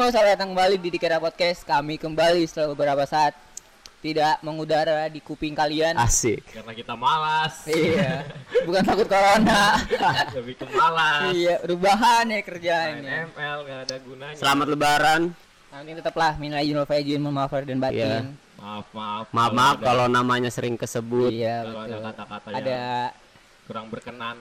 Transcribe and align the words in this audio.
semua, 0.00 0.16
selamat 0.16 0.32
datang 0.32 0.56
kembali 0.56 0.76
di 0.80 0.88
Dikira 0.96 1.20
Podcast. 1.20 1.60
Kami 1.60 2.00
kembali 2.00 2.48
setelah 2.48 2.72
beberapa 2.72 3.04
saat 3.04 3.36
tidak 4.00 4.40
mengudara 4.40 5.12
di 5.12 5.20
kuping 5.20 5.52
kalian. 5.52 5.92
Asik. 6.00 6.40
karena 6.56 6.72
kita 6.72 6.96
malas 6.96 7.68
Iya, 7.68 8.24
bukan 8.64 8.80
takut 8.80 9.04
corona. 9.04 9.76
lebih 10.40 10.56
ke 10.56 10.64
malas 10.72 11.36
iya, 11.36 11.60
rebahan 11.60 12.32
ya 12.32 12.40
main 12.40 12.44
kerjaannya. 12.48 13.12
ML 13.28 13.58
gak 13.60 13.80
ada 13.84 13.96
gunanya 14.00 14.36
Selamat 14.40 14.66
lebaran. 14.72 15.20
Nanti 15.68 15.90
tetaplah 15.92 16.32
minal 16.40 16.64
aidin 16.64 16.80
wal 16.80 16.88
faizin, 16.88 17.20
mohon 17.20 17.36
maaf 17.36 17.52
dan 17.60 17.76
batin. 17.76 18.00
Iya. 18.00 18.18
maaf 18.56 18.88
maaf 18.96 19.26
Maaf 19.36 19.52
maaf 19.52 19.76
ada- 19.76 19.84
kalau 19.84 20.06
namanya 20.08 20.48
sering 20.48 20.80
kesebut. 20.80 21.28
Iya, 21.28 21.68
kalau 21.68 21.76
ada 21.76 21.92
betul. 21.92 22.00
kata-kata 22.08 22.46
Ada 22.56 22.72
yang 22.72 23.68
kurang 23.68 23.86
berkenan 23.92 24.36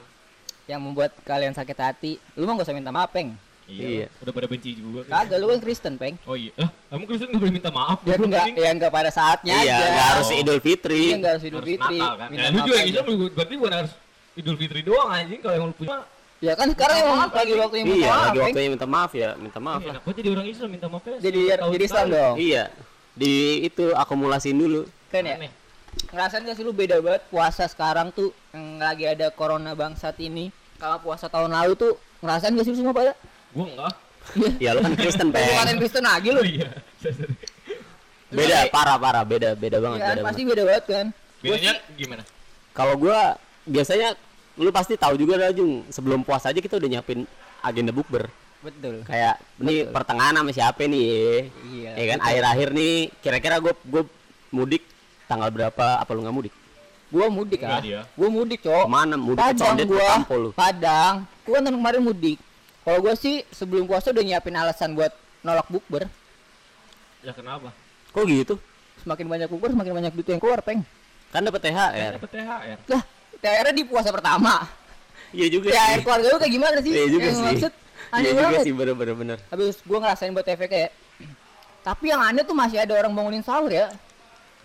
yang 0.72 0.80
membuat 0.80 1.12
kalian 1.28 1.52
sakit 1.52 1.76
hati. 1.76 2.16
Lu 2.40 2.48
mah 2.48 2.56
gak 2.56 2.72
usah 2.72 2.80
minta 2.80 2.96
maaf, 2.96 3.12
Peng. 3.12 3.49
Iya, 3.72 3.88
Iya. 3.88 4.08
udah 4.20 4.34
pada 4.34 4.48
benci 4.48 4.70
juga 4.74 5.00
kan? 5.04 5.12
Kagak, 5.22 5.38
lu 5.38 5.48
kan 5.48 5.60
Kristen, 5.60 5.94
Peng. 5.96 6.16
oh 6.24 6.34
iya 6.34 6.52
eh, 6.56 6.70
kamu 6.90 7.04
Kristen 7.06 7.28
nggak 7.28 7.40
boleh 7.40 7.54
minta 7.54 7.70
maaf 7.70 7.98
Biar 8.00 8.16
Goblok, 8.16 8.28
enggak 8.28 8.46
ya 8.58 8.70
enggak 8.72 8.92
pada 8.92 9.10
saatnya 9.10 9.54
Iya, 9.56 9.72
aja. 9.72 9.88
nggak 9.88 10.08
harus 10.10 10.28
Oh. 10.28 10.40
Idul 10.40 10.60
Fitri. 10.60 11.02
Iya, 11.04 11.16
enggak 11.16 11.32
harus 11.32 11.44
Idul 11.44 11.58
harus 11.58 11.70
Fitri. 11.70 11.98
Natal 11.98 12.14
kan 12.16 12.28
Minta 12.28 12.42
ya, 12.42 12.50
lu 12.50 12.60
juga. 12.60 12.78
Islam 12.82 13.06
lu- 13.08 13.32
berarti 13.32 13.54
bukan 13.56 13.74
harus 13.76 13.92
Idul 14.34 14.56
Fitri 14.56 14.80
doang 14.82 15.10
anjing 15.10 15.40
kalau 15.40 15.56
yang 15.56 15.66
lu 15.66 15.76
punya 15.76 15.98
Ya 16.40 16.54
kan 16.56 16.68
sekarang 16.68 16.98
emang 17.04 17.20
lagi 17.30 17.52
waktunya 17.54 17.84
minta 17.84 18.00
Iya, 18.00 18.08
maaf, 18.08 18.20
lagi 18.24 18.32
Peng. 18.32 18.46
waktunya 18.48 18.70
minta 18.72 18.88
maaf 18.88 19.12
ya, 19.14 19.30
minta 19.36 19.60
maaf 19.60 19.80
Iya, 19.80 19.88
lah. 19.88 19.94
enak 20.00 20.16
jadi 20.16 20.30
orang 20.32 20.48
Islam 20.48 20.70
minta 20.70 20.88
maaf 20.88 21.04
ya 21.04 21.18
Jadi 21.20 21.40
jadi 21.52 21.84
Islam 21.84 22.06
dong. 22.10 22.36
Iya. 22.38 22.64
Di 23.12 23.34
itu 23.62 23.86
akumulasiin 23.94 24.56
dulu. 24.56 24.82
Kan 25.08 25.24
ya? 25.24 25.36
Ngerasain 26.08 26.42
gak 26.42 26.56
sih 26.56 26.64
lu 26.64 26.72
beda 26.72 26.96
banget 27.00 27.22
puasa 27.28 27.66
sekarang 27.66 28.10
tuh 28.10 28.32
yang 28.50 28.80
lagi 28.80 29.04
ada 29.04 29.28
corona 29.30 29.74
bangsat 29.74 30.16
ini 30.18 30.48
sama 30.76 30.96
puasa 30.98 31.28
tahun 31.28 31.52
lalu 31.52 31.74
tuh 31.76 31.92
ngerasain 32.20 32.52
gak 32.52 32.64
sih 32.64 32.72
lu 32.72 32.80
semua 32.80 32.94
pada? 32.94 33.12
Gua 33.52 33.66
enggak 33.68 33.94
Ya 34.64 34.70
lu 34.74 34.80
kan 34.80 34.94
Kristen, 34.94 35.28
Lu 35.28 35.34
bukan. 35.34 35.76
Kristen 35.80 36.04
lagi 36.06 36.30
lu. 36.30 36.40
oh 36.40 36.46
iya 36.46 36.70
Beda, 38.30 38.70
parah 38.70 38.98
parah, 38.98 39.24
beda 39.26 39.58
beda 39.58 39.82
banget, 39.82 39.98
Iya 39.98 40.06
kan 40.06 40.14
beda 40.14 40.24
pasti 40.24 40.42
banget. 40.42 40.52
beda 40.52 40.64
banget 40.64 40.86
kan. 40.86 41.06
Bedanya 41.40 41.74
gimana 41.98 42.24
Kalau 42.72 42.94
gua 42.94 43.20
biasanya 43.66 44.14
lu 44.54 44.70
pasti 44.70 44.94
tahu 44.94 45.16
juga 45.16 45.34
lah 45.36 45.50
Jung, 45.50 45.82
sebelum 45.90 46.22
puasa 46.22 46.52
aja 46.52 46.60
kita 46.60 46.78
udah 46.78 46.90
nyiapin 46.90 47.26
agenda 47.60 47.90
bukber. 47.90 48.30
betul. 48.60 49.02
Kayak 49.08 49.40
ini 49.58 49.82
Betul. 49.82 49.94
pertengahan 49.96 50.36
sama 50.36 50.52
siapa 50.52 50.84
nih? 50.84 51.48
Iya. 51.66 51.92
Ya 51.96 52.06
kan 52.12 52.20
akhir-akhir 52.22 52.68
nih 52.76 52.94
kira-kira 53.18 53.56
gue 53.58 53.74
gue 53.88 54.04
mudik 54.52 54.84
tanggal 55.26 55.48
berapa 55.48 55.86
apa 55.98 56.12
lu 56.12 56.22
nggak 56.22 56.36
mudik? 56.36 56.54
Gua 57.10 57.26
mudik 57.26 57.64
Enggak 57.64 57.74
ah. 57.74 57.82
dia. 57.82 58.02
Gua 58.14 58.30
mudik, 58.30 58.60
Cok. 58.62 58.86
Ke 58.86 58.92
mana 58.92 59.16
mudik 59.18 59.40
ke 59.40 59.46
Padang 59.50 59.76
gua. 59.88 60.10
Padang. 60.54 61.14
Gua 61.42 61.58
kan 61.58 61.74
kemarin 61.74 62.02
mudik. 62.04 62.38
Kalau 62.90 63.06
gua 63.06 63.14
sih 63.14 63.46
sebelum 63.54 63.86
puasa 63.86 64.10
udah 64.10 64.26
nyiapin 64.26 64.58
alasan 64.58 64.98
buat 64.98 65.14
nolak 65.46 65.70
bukber. 65.70 66.10
ya 67.22 67.30
kenapa 67.38 67.70
Kok 68.10 68.26
gitu? 68.26 68.58
Semakin 69.06 69.30
banyak 69.30 69.46
bukber 69.46 69.78
semakin 69.78 69.94
banyak 69.94 70.12
duit 70.18 70.26
yang 70.26 70.42
keluar, 70.42 70.66
Peng. 70.66 70.82
Kan 71.30 71.46
dapat 71.46 71.70
THR. 71.70 72.18
dapat 72.18 72.32
THR 72.34 72.78
Lah, 72.90 73.04
THR 73.38 73.68
di 73.78 73.86
puasa 73.86 74.10
pertama. 74.10 74.66
Iya 75.30 75.54
juga 75.54 75.70
THR 75.70 75.78
sih. 75.78 76.02
keluarga 76.02 76.28
lu 76.34 76.38
kayak 76.42 76.54
gimana 76.58 76.78
sih? 76.82 76.90
Iya 76.98 77.06
juga 77.14 77.28
Yang 77.30 77.38
sih. 77.38 77.46
Maksud, 77.46 77.74
aneh 78.10 78.18
Iya 78.26 78.32
juga 78.34 78.42
banget. 78.50 78.66
sih 78.66 78.74
bener-bener 78.74 79.14
bener. 79.14 79.38
Habis 79.54 79.78
gua 79.86 79.98
ngerasain 80.02 80.34
buat 80.34 80.46
TVK 80.50 80.74
ya. 80.74 80.90
Tapi 81.86 82.06
yang 82.10 82.22
aneh 82.26 82.42
tuh 82.42 82.58
masih 82.58 82.82
ada 82.82 82.94
orang 82.98 83.14
bangunin 83.14 83.46
sahur 83.46 83.70
ya. 83.70 83.94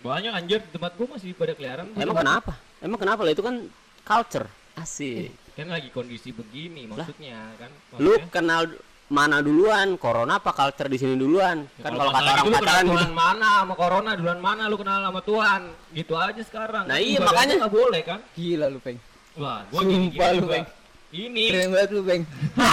banyak 0.01 0.33
anjir 0.33 0.65
di 0.65 0.69
tempat 0.73 0.97
gua 0.97 1.13
masih 1.13 1.37
pada 1.37 1.53
keliaran 1.53 1.85
Emang 1.93 2.17
kenapa? 2.17 2.57
Emang 2.81 2.97
kenapa 2.97 3.21
lah 3.21 3.37
itu 3.37 3.45
kan 3.45 3.69
culture. 4.01 4.49
Asik. 4.73 5.29
Kan 5.55 5.67
lagi 5.67 5.87
kondisi 5.89 6.29
begini 6.29 6.83
maksudnya 6.85 7.39
kan 7.55 7.71
Lu 7.95 8.11
Maksudnya, 8.11 8.27
kenal 8.29 8.61
mana 9.05 9.37
duluan? 9.39 9.95
Corona 9.95 10.35
apa 10.35 10.51
culture 10.51 10.85
di 10.85 10.97
sini 10.97 11.15
duluan? 11.15 11.63
ya 11.73 11.81
Kan 11.81 11.91
kalau 11.93 12.11
kata 12.11 12.27
orang 12.27 12.43
lu 12.43 12.51
pacaran 12.51 12.83
gitu. 12.83 13.13
mana 13.13 13.49
sama 13.55 13.73
corona 13.73 14.11
duluan 14.13 14.39
mana 14.39 14.63
lu 14.65 14.75
kenal 14.75 14.99
sama 15.01 15.21
Tuhan 15.21 15.61
gitu 15.93 16.13
aja 16.13 16.41
sekarang 16.41 16.83
Nah, 16.85 16.93
Kan 16.93 17.01
iya, 17.01 17.15
ibadah 17.15 17.31
makanya. 17.31 17.53
nggak 17.57 17.73
boleh 17.73 18.01
kan 18.01 18.19
Gila 18.33 18.67
lu, 18.67 18.79
Peng. 18.79 18.97
wah 19.35 19.61
gua 19.65 19.81
gini, 19.81 20.07
gini 20.09 20.35
lu. 20.35 20.45
Bang. 20.45 20.65
ini 21.13 21.43
Keren 21.47 21.67
banget 21.71 21.89
lu, 21.89 22.01
Peng. 22.03 22.21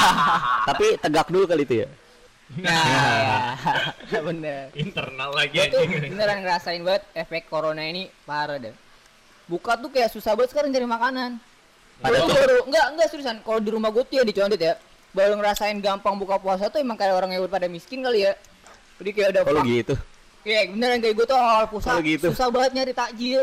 Tapi 0.69 0.87
tegak 0.99 1.29
dulu 1.29 1.45
kali 1.45 1.63
itu 1.63 1.75
ya. 1.79 1.89
Nah, 2.53 3.57
bener. 4.27 4.69
internal 4.75 5.31
lagi 5.31 5.57
anjing 5.59 5.89
beneran 6.11 6.39
ngerasain 6.41 6.83
banget 6.83 7.03
efek 7.15 7.47
corona 7.47 7.81
ini 7.81 8.11
parah 8.25 8.57
deh. 8.57 8.75
Buka 9.45 9.77
tuh 9.77 9.89
kayak 9.89 10.09
susah 10.09 10.33
banget 10.33 10.51
sekarang 10.51 10.69
cari 10.71 10.85
makanan. 10.85 11.31
Pada 12.03 12.17
Gua 12.19 12.27
tuh 12.27 12.35
baru 12.37 12.57
enggak 12.67 12.87
enggak 12.93 13.07
seriusan. 13.09 13.37
Kalau 13.41 13.61
di 13.63 13.71
rumah 13.71 13.89
gue 13.89 14.03
tuh 14.03 14.15
ya 14.19 14.25
di 14.25 14.35
Condet 14.35 14.61
ya. 14.61 14.75
Baru 15.13 15.39
ngerasain 15.39 15.79
gampang 15.79 16.17
buka 16.17 16.37
puasa 16.37 16.67
tuh 16.67 16.81
emang 16.81 16.97
kayak 16.97 17.15
orang 17.15 17.31
yang 17.31 17.47
pada 17.47 17.71
miskin 17.71 18.03
kali 18.03 18.27
ya. 18.27 18.33
Jadi 18.99 19.11
kayak 19.13 19.29
udah 19.31 19.43
Kalau 19.45 19.61
fuck. 19.63 19.71
gitu. 19.71 19.95
Kayak 20.43 20.65
beneran 20.75 20.99
kayak 20.99 21.15
gue 21.15 21.27
tuh 21.27 21.39
awal 21.39 21.65
puasa 21.71 21.89
Oh, 21.95 22.03
gitu. 22.03 22.27
susah 22.35 22.49
banget 22.51 22.71
nyari 22.75 22.93
takjil. 22.93 23.43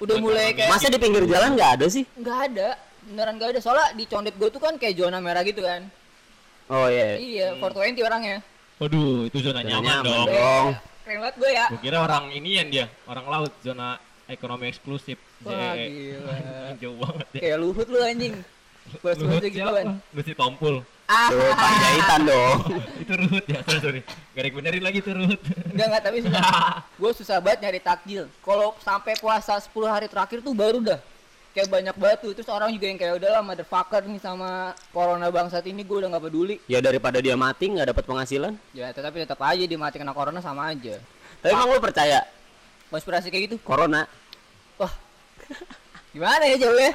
Udah 0.00 0.16
mulai 0.16 0.56
kayak 0.56 0.72
Masa 0.72 0.88
di 0.88 0.96
pinggir 0.96 1.28
jalan 1.28 1.52
nggak 1.52 1.70
ada 1.76 1.86
sih? 1.86 2.04
nggak 2.16 2.38
ada. 2.48 2.68
Beneran 3.04 3.34
nggak 3.36 3.48
ada. 3.52 3.60
Soalnya 3.60 3.86
di 3.92 4.04
Condet 4.06 4.34
gue 4.34 4.48
tuh 4.48 4.56
kan 4.58 4.74
kayak 4.74 4.96
zona 4.96 5.20
merah 5.20 5.44
gitu 5.44 5.60
kan. 5.60 5.84
Oh 6.70 6.86
iya. 6.86 7.18
Iya, 7.18 7.46
420 7.60 8.00
orangnya. 8.00 8.38
waduh 8.80 9.28
itu 9.28 9.44
zona 9.44 9.60
nyaman, 9.60 9.84
nyaman 9.84 10.04
dong 10.08 10.24
dong. 10.26 10.66
Keren 11.04 11.18
banget 11.20 11.36
gue 11.36 11.50
ya. 11.52 11.66
gua 11.68 11.80
kira 11.82 11.98
orang 12.00 12.24
ini 12.30 12.50
yang 12.56 12.68
dia 12.72 12.86
orang 13.04 13.26
laut 13.28 13.52
zona 13.60 14.00
ekonomi 14.30 14.66
eksklusif 14.66 15.18
Wah, 15.42 15.74
JE. 15.74 15.86
gila. 16.16 16.36
jauh 16.82 16.96
banget 16.96 17.26
ya 17.34 17.40
Kayak 17.42 17.58
luhut 17.58 17.86
lu 17.86 17.98
anjing. 18.00 18.34
Bos-bos 18.90 19.16
Luhut 19.20 19.38
gitu 19.40 19.54
siapa? 19.56 19.76
kan. 19.76 19.86
Lucy 20.10 20.32
Tompul 20.32 20.76
Ah, 21.04 21.26
Tuh 21.26 21.42
panjaitan 21.52 22.20
dong. 22.22 22.58
itu 23.02 23.12
Ruhut 23.12 23.44
ya 23.44 23.58
sorry 23.62 23.80
sorry 23.80 24.00
gak 24.30 24.40
ada 24.40 24.50
benerin 24.52 24.78
lagi 24.80 24.98
tuh 25.00 25.12
Ruhut 25.12 25.40
enggak 25.68 25.86
enggak 25.90 26.02
tapi 26.02 26.18
gue 27.00 27.10
susah 27.12 27.36
banget 27.38 27.58
nyari 27.60 27.80
takjil. 27.80 28.24
Kalau 28.40 28.74
sampai 28.78 29.14
puasa 29.16 29.54
10 29.54 29.68
hari 29.84 30.06
terakhir 30.06 30.38
tuh 30.38 30.54
baru 30.54 30.78
dah 30.80 31.00
kayak 31.50 31.66
banyak 31.66 31.96
batu 31.96 32.30
terus 32.30 32.46
orang 32.46 32.70
juga 32.70 32.86
yang 32.86 32.94
kayak 32.94 33.18
udahlah 33.18 33.42
motherfucker 33.42 34.06
nih 34.06 34.18
sama 34.18 34.70
corona 34.88 35.26
bangsat 35.28 35.66
ini 35.66 35.82
gue 35.82 35.96
udah 35.98 36.08
nggak 36.08 36.24
peduli 36.24 36.62
Ya 36.64 36.78
daripada 36.78 37.18
dia 37.18 37.34
mati 37.34 37.66
nggak 37.66 37.90
dapat 37.90 38.04
penghasilan. 38.06 38.54
ya 38.70 38.86
tetapi 38.88 39.18
tetap 39.20 39.34
aja 39.40 39.58
dia 39.60 39.74
mati 39.76 39.98
kena 39.98 40.14
corona 40.14 40.38
sama 40.38 40.70
aja 40.70 40.94
Tapi 41.38 41.50
emang 41.50 41.66
lu 41.68 41.82
percaya 41.82 42.22
konspirasi 42.86 43.28
kayak 43.28 43.42
gitu 43.50 43.56
corona? 43.60 44.06
Wah 44.80 44.92
gimana 46.10 46.42
ya 46.42 46.56
jauhnya 46.58 46.92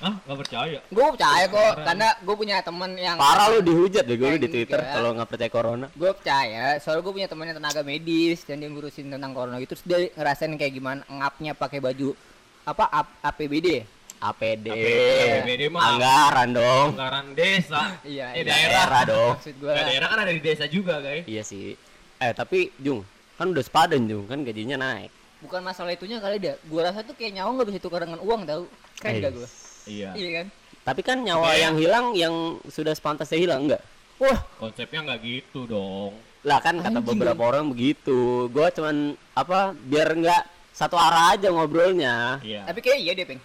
ah 0.00 0.14
gak 0.20 0.38
percaya 0.38 0.78
gue 0.84 1.06
percaya 1.08 1.44
kok 1.46 1.72
karena 1.80 2.08
gue 2.18 2.34
punya 2.34 2.56
temen 2.60 2.90
yang 2.94 3.16
Parah 3.16 3.46
lu 3.48 3.60
dihujat 3.60 4.04
deh 4.04 4.14
gue 4.14 4.28
lu 4.28 4.38
di. 4.38 4.48
Twitter 4.48 4.76
kalau 4.78 5.10
nggak 5.12 5.28
percaya 5.28 5.50
corona. 5.50 5.86
gue 5.88 6.10
percaya 6.12 6.76
soalnya 6.78 7.02
gue 7.02 7.14
punya 7.14 7.26
temen 7.26 7.44
yang 7.46 7.56
tenaga 7.56 7.80
medis 7.80 8.42
dan 8.42 8.58
dia 8.58 8.68
ngurusin 8.68 9.08
tentang 9.08 9.32
corona 9.32 9.56
gitu 9.58 9.72
terus 9.72 9.84
dia 9.84 9.98
ngerasain 10.12 10.54
kayak 10.54 10.72
gimana 10.72 11.00
ngapnya 11.06 11.52
pakai 11.52 11.78
baju 11.78 12.12
apa 12.64 12.84
ap- 12.86 13.16
APBD 13.22 13.66
ya? 13.74 13.84
APD. 14.16 14.66
APD 14.72 15.62
mah. 15.68 15.84
Anggaran 15.90 16.48
dong. 16.50 16.86
anggaran 16.92 17.26
desa 17.32 17.92
Iya, 18.02 18.32
eh 18.32 18.40
iya. 18.40 18.42
daerah 18.42 18.72
Daerah 18.88 19.02
dong. 19.04 19.32
maksud 19.36 19.54
gue 19.54 19.68
Nggak, 19.68 19.84
daerah 19.86 20.08
kan 20.08 20.18
ada 20.18 20.32
di 20.32 20.40
desa 20.40 20.64
juga 20.66 20.94
guys 20.98 21.24
Iya 21.24 21.42
sih. 21.42 21.76
Eh 22.16 22.32
tapi 22.32 22.72
Jung, 22.78 23.04
kan 23.36 23.46
udah 23.46 23.60
sepadan 23.60 24.04
Jung, 24.04 24.24
kan 24.24 24.40
gajinya 24.40 24.76
naik. 24.76 25.12
Bukan 25.44 25.60
masalah 25.60 25.92
itunya 25.92 26.16
kali 26.18 26.40
dah 26.40 26.56
gue 26.56 26.80
rasa 26.80 27.04
tuh 27.04 27.12
kayak 27.12 27.36
nyawa 27.36 27.50
nggak 27.54 27.68
bisa 27.68 27.80
tukar 27.80 28.00
dengan 28.00 28.20
uang 28.24 28.48
tau. 28.48 28.64
Keren 28.96 29.12
Eh. 29.12 29.20
gak 29.20 29.32
gue 29.36 29.48
iya. 29.84 30.10
Iya 30.16 30.30
kan? 30.40 30.46
Tapi 30.84 31.00
kan 31.00 31.18
nyawa 31.20 31.48
Oke. 31.52 31.60
yang 31.60 31.74
hilang 31.76 32.06
yang 32.16 32.34
sudah 32.68 32.96
sepantasnya 32.96 33.36
hilang 33.36 33.68
enggak? 33.68 33.82
wah. 34.16 34.40
Konsepnya 34.56 35.04
nggak 35.04 35.20
gitu 35.20 35.68
dong. 35.68 36.16
Lah 36.44 36.60
kan 36.60 36.80
kata 36.80 37.00
Anjing, 37.00 37.08
beberapa 37.16 37.42
orang 37.44 37.68
begitu. 37.68 38.48
Gua 38.48 38.68
cuman 38.68 39.12
apa 39.32 39.72
biar 39.76 40.12
nggak 40.16 40.42
satu 40.72 40.96
arah 40.96 41.36
aja 41.36 41.52
ngobrolnya. 41.52 42.40
iya. 42.40 42.64
Tapi 42.64 42.80
kayak 42.80 42.98
iya 43.00 43.12
deh 43.12 43.26
peng 43.28 43.40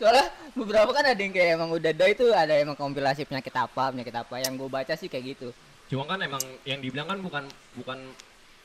soalnya 0.00 0.32
beberapa 0.56 0.90
kan 0.96 1.04
ada 1.04 1.20
yang 1.20 1.34
kayak 1.34 1.60
emang 1.60 1.70
udah 1.76 1.90
ada 1.92 2.06
itu 2.08 2.24
ada 2.32 2.54
emang 2.56 2.72
kompilasi 2.72 3.28
penyakit 3.28 3.52
apa 3.52 3.92
penyakit 3.92 4.14
apa. 4.16 4.34
Yang 4.40 4.54
gue 4.58 4.68
baca 4.72 4.94
sih 4.96 5.08
kayak 5.12 5.24
gitu. 5.36 5.48
Cuma 5.90 6.06
kan 6.06 6.18
emang 6.22 6.40
yang 6.64 6.80
dibilang 6.80 7.10
kan 7.10 7.18
bukan 7.20 7.44
bukan 7.76 7.98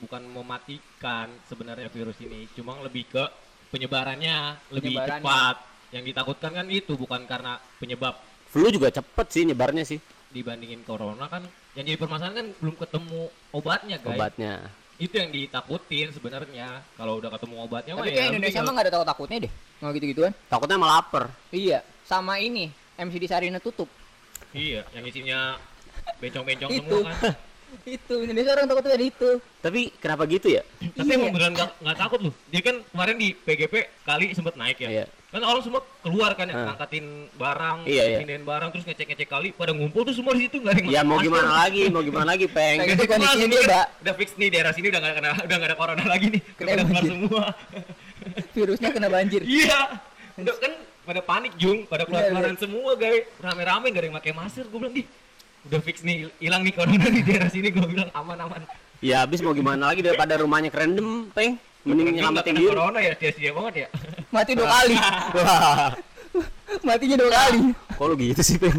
bukan 0.06 0.22
mematikan 0.24 1.28
sebenarnya 1.46 1.90
virus 1.90 2.22
ini 2.22 2.46
cuma 2.54 2.78
lebih 2.80 3.10
ke 3.10 3.24
penyebarannya 3.70 4.38
lebih 4.70 4.94
Penyebarannya. 4.94 5.26
cepat. 5.26 5.56
Yang 5.90 6.04
ditakutkan 6.12 6.52
kan 6.54 6.66
itu 6.68 6.94
bukan 6.94 7.22
karena 7.26 7.58
penyebab. 7.76 8.16
Flu 8.46 8.70
juga 8.70 8.88
cepet 8.88 9.28
sih 9.28 9.44
nyebarnya 9.44 9.84
sih. 9.84 10.00
Dibandingin 10.30 10.84
corona 10.84 11.26
kan 11.26 11.42
yang 11.74 11.84
jadi 11.84 11.98
permasalahan 11.98 12.36
kan 12.36 12.48
belum 12.62 12.76
ketemu 12.78 13.22
obatnya 13.52 13.98
guys. 14.00 14.16
Obatnya. 14.16 14.54
itu 14.96 15.12
yang 15.12 15.28
ditakutin 15.28 16.08
sebenarnya. 16.10 16.80
Kalau 16.96 17.20
udah 17.20 17.28
ketemu 17.28 17.56
obatnya 17.60 17.94
mah 17.94 18.00
tapi 18.00 18.12
ya 18.12 18.16
kayak 18.16 18.32
Indonesia 18.32 18.60
mah 18.64 18.72
gak 18.72 18.84
ada 18.86 18.92
takut 18.94 19.08
takutnya 19.12 19.38
deh. 19.44 19.52
Mau 19.76 19.92
gitu 19.92 20.06
gituan 20.08 20.32
Takutnya 20.48 20.78
malah 20.80 20.96
lapar. 21.04 21.24
iya 21.52 21.80
sama 22.08 22.40
ini 22.40 22.70
MCD 22.96 23.28
Sarina 23.28 23.60
tutup. 23.60 23.92
Iya 24.56 24.88
yang 24.96 25.04
isinya 25.04 25.60
bencong-bencong 26.16 26.72
semua 26.72 27.00
kan 27.12 27.16
itu 27.98 28.16
Indonesia 28.18 28.52
orang 28.52 28.66
takutnya 28.66 28.94
ada 28.94 29.06
itu 29.06 29.30
Tapi 29.58 29.82
kenapa 29.96 30.24
gitu 30.26 30.48
ya? 30.48 30.62
tapi 30.92 31.06
Iya. 31.06 31.16
emang 31.16 31.30
beneran 31.30 31.54
nggak 31.54 31.70
nggak 31.80 31.98
takut 31.98 32.20
loh 32.22 32.34
dia 32.48 32.62
kan 32.62 32.76
kemarin 32.86 33.16
di 33.16 33.30
PGP 33.34 33.74
kali 34.02 34.26
sempet 34.32 34.54
naik 34.54 34.78
ya 34.78 34.90
Iya. 34.92 35.06
kan 35.28 35.42
orang 35.42 35.62
semua 35.62 35.82
keluar 36.00 36.32
kan 36.34 36.46
ya 36.46 36.56
ngangkatin 36.66 37.06
barang 37.34 37.78
Iya, 37.84 38.04
iya. 38.18 38.38
barang 38.40 38.70
terus 38.70 38.84
ngecek 38.84 39.08
ngecek 39.10 39.28
kali 39.28 39.48
pada 39.52 39.72
ngumpul 39.72 40.02
tuh 40.02 40.12
semua 40.12 40.32
di 40.32 40.46
situ 40.46 40.58
nggak 40.58 40.72
ada 40.72 40.82
yang 40.82 40.90
Ya 40.90 41.02
mau 41.02 41.18
gimana 41.18 41.50
lagi, 41.58 41.84
mau 41.88 42.00
gimana 42.00 42.28
lagi, 42.32 42.48
peng. 42.48 42.78
Kayak 42.78 42.90
gitu 42.90 43.02
Wah, 43.02 43.10
kondisinya 43.12 43.36
ini 43.42 43.50
dia, 43.50 43.60
kan 43.60 43.68
Mbak. 43.68 43.88
udah 44.00 44.14
fix 44.16 44.30
nih 44.36 44.48
daerah 44.50 44.72
sini 44.72 44.88
udah 44.88 45.02
nggak 45.02 45.14
kena 45.14 45.30
udah 45.42 45.56
nggak 45.56 45.70
ada 45.70 45.78
corona 45.78 46.04
lagi 46.06 46.26
nih 46.30 46.42
Kena 46.54 46.68
udah 46.72 46.86
keluar 46.86 46.96
banjir. 46.96 47.12
semua 47.12 47.44
Virusnya 48.56 48.90
kena 48.90 49.10
banjir. 49.10 49.42
iya 49.44 49.82
udah 50.36 50.56
kan 50.58 50.72
pada 51.02 51.22
panik 51.22 51.54
jung 51.56 51.86
pada 51.86 52.04
keluar 52.04 52.22
Iya, 52.22 52.30
keluaran 52.32 52.58
semua 52.58 52.92
guys 52.96 53.24
rame-rame 53.38 53.86
gak 53.88 53.98
ada 53.98 54.08
yang 54.10 54.18
pakai 54.18 54.34
masker 54.34 54.66
gue 54.66 54.78
bilang 54.78 54.96
ih 54.96 55.06
udah 55.66 55.80
fix 55.82 56.02
nih 56.02 56.30
hilang 56.38 56.62
nih 56.62 56.72
corona 56.72 57.06
di 57.08 57.22
daerah 57.22 57.48
sini 57.48 57.70
gue 57.70 57.84
bilang 57.84 58.10
aman 58.12 58.38
aman 58.40 58.62
Ya 59.00 59.22
habis 59.22 59.38
mau 59.40 59.52
gimana 59.52 59.88
lagi 59.88 60.00
daripada 60.00 60.34
rumahnya 60.36 60.70
kerendam, 60.70 61.30
peng. 61.30 61.60
Mending 61.84 62.16
nyelamatin 62.16 62.56
diri. 62.56 62.66
corona 62.66 62.98
ya 62.98 63.14
sia-sia 63.14 63.52
banget 63.52 63.74
ya 63.76 63.88
Mati 64.32 64.52
dua 64.52 64.66
kali. 64.68 64.96
Wah, 65.36 65.90
Matinya 66.82 67.16
dua 67.16 67.32
kali. 67.32 67.60
kok 67.76 68.02
lu 68.04 68.16
gitu 68.16 68.42
sih, 68.42 68.58
peng? 68.58 68.74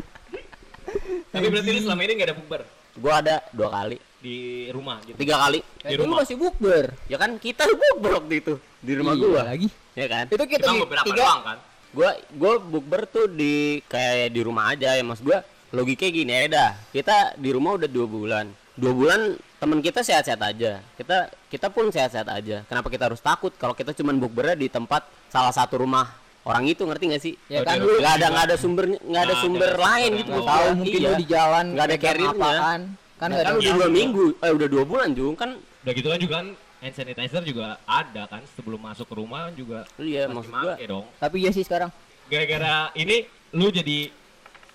tapi 1.29 1.47
berarti 1.47 1.69
lu 1.69 1.81
selama 1.81 2.01
ini 2.01 2.13
nggak 2.15 2.29
ada 2.29 2.37
bukber 2.37 2.61
Gua 2.97 3.13
ada 3.21 3.37
dua 3.51 3.69
kali, 3.71 3.97
di 4.19 4.37
rumah 4.69 4.99
gitu 5.05 5.15
tiga 5.15 5.37
kali. 5.39 5.61
Di 5.61 5.85
Itu 5.87 6.01
lu 6.01 6.05
rumah. 6.09 6.25
masih 6.25 6.35
bukber. 6.35 6.85
Ya 7.07 7.17
kan 7.17 7.31
kita 7.37 7.69
bukber 7.69 8.11
waktu 8.17 8.35
itu 8.41 8.55
di 8.81 8.93
rumah 8.95 9.13
Iya, 9.13 9.23
gua. 9.23 9.43
lagi. 9.45 9.69
Ya 9.93 10.07
kan? 10.09 10.25
Itu 10.27 10.37
kita, 10.41 10.49
kita 10.49 10.71
di- 10.71 10.81
beberapa 10.81 11.05
tiga 11.05 11.19
doang 11.19 11.41
kan 11.45 11.59
Gua 11.93 12.11
gua 12.33 12.53
bukber 12.59 13.01
tuh 13.07 13.27
di 13.27 13.55
kayak 13.85 14.29
di 14.29 14.41
rumah 14.41 14.73
aja 14.73 14.91
ya 14.91 15.05
mas 15.05 15.21
gua. 15.21 15.45
Logikanya 15.77 16.13
gini 16.15 16.33
ya 16.33 16.41
dah. 16.49 16.71
Kita 16.89 17.17
di 17.37 17.53
rumah 17.53 17.77
udah 17.77 17.85
dua 17.87 18.07
bulan. 18.09 18.47
Dua 18.73 18.93
bulan 18.93 19.21
teman 19.57 19.79
kita 19.79 20.01
sehat-sehat 20.01 20.41
aja. 20.41 20.81
Kita 20.97 21.17
kita 21.47 21.69
pun 21.69 21.89
sehat-sehat 21.89 22.25
aja. 22.27 22.65
Kenapa 22.65 22.89
kita 22.89 23.07
harus 23.07 23.21
takut 23.21 23.53
kalau 23.55 23.73
kita 23.73 23.93
cuman 23.93 24.17
bukbernya 24.17 24.57
di 24.57 24.69
tempat 24.69 25.05
salah 25.29 25.53
satu 25.53 25.77
rumah 25.79 26.09
orang 26.43 26.65
itu 26.65 26.81
ngerti 26.81 27.05
gak 27.09 27.23
sih? 27.23 27.35
Ya 27.47 27.61
kan 27.61 27.77
lu 27.77 27.93
nggak 27.95 28.15
ada 28.15 28.27
nggak 28.31 28.45
ada 28.47 28.57
sumber 28.57 28.85
nggak 28.89 29.23
ada 29.23 29.29
ada 29.29 29.35
sumber 29.37 29.71
lain 29.77 30.11
gitu 30.17 30.31
tahu 30.33 30.67
mungkin 30.75 30.97
Iya. 30.97 31.07
lu 31.07 31.15
di 31.15 31.27
jalan 31.27 31.65
nggak 31.73 31.87
ada 31.87 31.97
carrier-nya. 31.99 32.33
apa 32.33 32.51
kan. 32.55 32.81
Kan 33.17 33.29
Nah, 33.33 33.37
kan 33.39 33.49
ada 33.49 33.57
udah 33.57 33.73
dua 33.75 33.89
minggu 33.91 34.25
eh 34.39 34.53
udah 34.53 34.69
dua 34.69 34.85
bulan 34.85 35.09
Jung 35.11 35.35
kan 35.35 35.51
udah 35.57 35.93
gitu 35.93 36.07
kan 36.07 36.19
juga 36.19 36.35
kan 36.37 36.47
hand 36.77 36.95
sanitizer 36.95 37.43
juga 37.43 37.67
ada 37.83 38.23
kan 38.27 38.45
sebelum 38.53 38.77
masuk 38.79 39.09
ke 39.09 39.15
rumah 39.15 39.49
juga 39.51 39.89
iya 39.97 40.29
masih 40.29 40.47
maksud 40.47 40.53
gua 40.55 40.75
dong 40.79 41.05
Tapi 41.17 41.37
iya 41.39 41.51
sih 41.51 41.65
sekarang. 41.65 41.89
gara-gara 42.27 42.93
ini 42.93 43.25
lu 43.51 43.71
jadi 43.71 44.13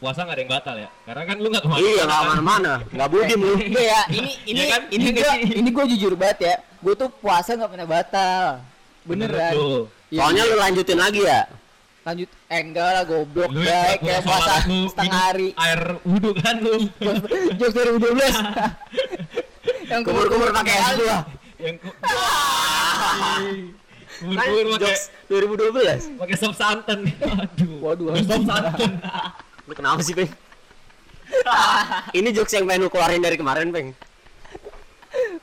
puasa 0.02 0.26
nggak 0.26 0.34
ada 0.34 0.42
yang 0.42 0.52
batal 0.52 0.76
ya? 0.76 0.90
Karena 1.04 1.24
kan 1.24 1.36
lu 1.38 1.48
nggak 1.48 1.62
ke 1.62 1.70
mana 1.70 1.80
iya 1.80 2.04
nggak 2.04 2.22
mana-mana 2.26 2.74
nggak 2.84 3.08
budim 3.08 3.40
lu. 3.40 3.54
Enggak 3.62 3.86
ya, 3.94 4.02
ini 4.10 4.32
ini 4.44 4.58
Iya 4.58 4.66
kan? 4.68 4.82
ini 4.90 5.04
Iya 5.04 5.12
gua 5.16 5.32
sih? 5.32 5.52
ini 5.54 5.70
gua 5.70 5.86
jujur 5.88 6.14
banget 6.16 6.40
ya. 6.42 6.56
Gua 6.80 6.94
tuh 6.96 7.10
puasa 7.14 7.54
nggak 7.54 7.70
pernah 7.70 7.88
batal. 7.88 8.46
Beneran. 9.02 9.52
tuh 9.52 9.82
Iya. 10.10 10.20
soalnya 10.20 10.44
lu 10.44 10.56
lanjutin 10.58 10.98
lagi 10.98 11.22
ya? 11.24 11.42
Lanjut 12.02 12.30
eh 12.48 12.60
enggak 12.60 12.90
lah 12.92 13.04
goblok. 13.06 13.50
Lu 13.50 13.62
yang 13.62 13.96
kayak 13.96 14.22
puasa 14.22 14.54
setengah 14.66 15.22
hari. 15.24 15.48
air 15.56 15.82
wudhu 16.02 16.32
kan 16.36 16.56
lu? 16.58 16.76
Jokes 17.62 17.74
2012 17.78 19.22
yang 19.86 20.02
kumur-kumur 20.02 20.50
pakai 20.52 20.74
es 20.74 20.90
buah 20.96 21.22
yang 21.60 21.76
ku- 21.78 21.94
kan 21.94 22.18
kumur-kumur 24.18 24.66
pakai 24.72 24.88
jokes 24.88 25.04
2012 25.28 26.18
pakai 26.18 26.36
sop 26.36 26.54
santan. 26.54 27.00
Aduh. 27.22 27.78
Waduh, 27.80 28.18
sop 28.20 28.42
santan 28.42 28.92
lu 29.72 29.76
kenapa 29.78 30.04
sih 30.04 30.12
peng 30.12 30.28
ini 32.18 32.30
jokes 32.30 32.52
yang 32.52 32.68
pengen 32.68 32.84
lu 32.84 32.92
keluarin 32.92 33.24
dari 33.24 33.36
kemarin 33.36 33.72
peng 33.72 33.96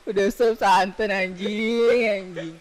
udah 0.04 0.26
sub 0.28 0.54
santan 0.54 1.08
anjing 1.08 2.00
anjing 2.00 2.54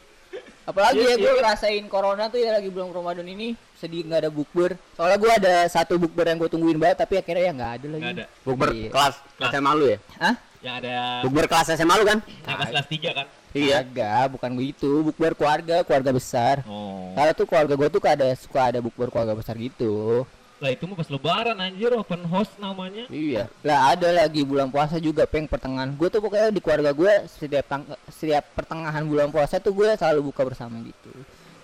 apalagi 0.63 0.99
Iya, 0.99 1.09
ya 1.09 1.15
gue 1.17 1.23
iya. 1.25 1.37
ngerasain 1.37 1.85
corona 1.87 2.27
tuh 2.27 2.39
ya 2.39 2.51
lagi 2.51 2.67
bulan 2.67 2.91
Ramadan 2.91 3.23
ini 3.25 3.55
sedih 3.73 4.03
nggak 4.03 4.19
ada 4.21 4.31
bukber 4.31 4.75
soalnya 4.93 5.15
gue 5.17 5.31
ada 5.33 5.53
satu 5.65 5.95
bukber 5.95 6.23
yang 6.25 6.37
gue 6.37 6.49
tungguin 6.49 6.75
banget 6.75 6.97
tapi 6.99 7.15
akhirnya 7.15 7.43
ya 7.43 7.53
nggak 7.53 7.71
ada 7.73 7.87
lagi 7.87 8.01
nggak 8.01 8.15
ada 8.15 8.25
bukber 8.43 8.69
Iya. 8.71 8.89
kelas 8.91 9.15
Kelas. 9.35 9.51
SMA 9.53 9.71
lu 9.73 9.85
ya 9.87 9.97
Hah? 10.17 10.35
yang 10.57 10.75
ada 10.79 10.95
bukber 11.23 11.45
kelas 11.45 11.67
SMA 11.73 11.95
lu 11.95 12.05
kan 12.05 12.19
yang 12.19 12.55
kelas 12.57 12.71
kelas 12.71 12.87
tiga 12.87 13.09
kan 13.13 13.27
iya 13.55 13.81
Agak, 13.81 14.37
bukan 14.37 14.51
begitu. 14.53 15.01
Bukber 15.01 15.33
keluarga, 15.33 15.81
keluarga 15.81 16.11
besar. 16.13 16.61
oh 16.69 17.09
Kalau 17.17 17.31
tuh 17.33 17.45
keluarga 17.49 17.73
gue 17.73 17.89
tuh 17.89 18.01
ada 18.05 18.27
suka 18.37 18.69
ada 18.69 18.77
bukber 18.77 19.09
keluarga 19.09 19.33
besar 19.33 19.57
gitu. 19.57 20.27
Lah 20.57 20.69
itu 20.69 20.83
mah 20.83 20.95
pas 20.95 21.05
lebaran 21.07 21.53
anjir 21.55 21.91
open 21.91 22.25
house 22.25 22.49
namanya 22.57 23.05
iya 23.07 23.45
Lah 23.61 23.91
ada 23.91 24.09
lagi 24.11 24.41
bulan 24.41 24.67
puasa 24.67 24.97
juga 24.97 25.23
peng 25.23 25.45
pertengahan. 25.45 25.93
Gue 25.93 26.07
tuh 26.07 26.17
pokoknya 26.17 26.49
di 26.49 26.57
keluarga 26.57 26.91
gue 26.91 27.13
setiap 27.29 27.65
tang- 27.65 27.85
setiap 28.07 28.41
pertengahan 28.51 29.01
bulan 29.01 29.29
puasa 29.29 29.57
tuh 29.57 29.69
gue 29.71 29.93
selalu 29.93 30.27
buka 30.27 30.41
bersama 30.43 30.81
gitu. 30.81 31.13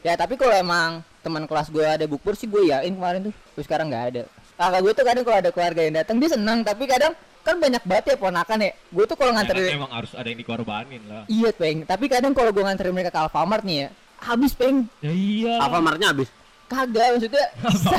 Ya 0.02 0.14
tapi 0.14 0.36
kalau 0.36 0.54
emang 0.54 0.90
teman 1.20 1.44
kelas 1.44 1.68
gue 1.68 1.82
ada 1.82 2.06
bukber 2.06 2.34
sih 2.34 2.46
gue 2.46 2.70
yakin 2.70 2.94
kemarin 2.94 3.20
tuh. 3.28 3.34
Terus 3.54 3.66
sekarang 3.66 3.90
nggak 3.90 4.06
ada. 4.10 4.24
Kakak 4.54 4.80
gue 4.80 4.94
tuh 4.94 5.04
kadang 5.04 5.24
kalau 5.24 5.38
ada 5.40 5.50
keluarga 5.50 5.82
yang 5.82 5.96
datang 5.96 6.16
dia 6.18 6.30
senang 6.30 6.62
tapi 6.62 6.86
kadang 6.86 7.14
kan 7.42 7.56
banyak 7.58 7.84
banget 7.84 8.06
ya 8.06 8.16
ponakan 8.16 8.60
ya. 8.62 8.72
Gue 8.88 9.06
tuh 9.06 9.16
kalau 9.16 9.32
Ya, 9.32 9.36
nganterin 9.36 9.74
emang 9.74 9.92
harus 9.92 10.12
ada 10.14 10.28
yang 10.28 10.38
dikorbanin 10.38 11.02
lah 11.08 11.24
iya 11.26 11.50
peng. 11.50 11.82
Tapi 11.82 12.06
kadang 12.06 12.32
kalau 12.32 12.50
gue 12.50 12.62
nganterin 12.62 12.94
mereka 12.94 13.10
ke 13.10 13.20
Alfamart 13.20 13.64
nih 13.64 13.78
ya 13.80 13.90
habis 14.24 14.56
peng 14.56 14.88
ya 15.04 15.12
iya 15.12 15.60
apa 15.60 15.84
martnya 15.84 16.16
habis 16.16 16.32
kagak 16.74 17.06
maksudnya 17.14 17.46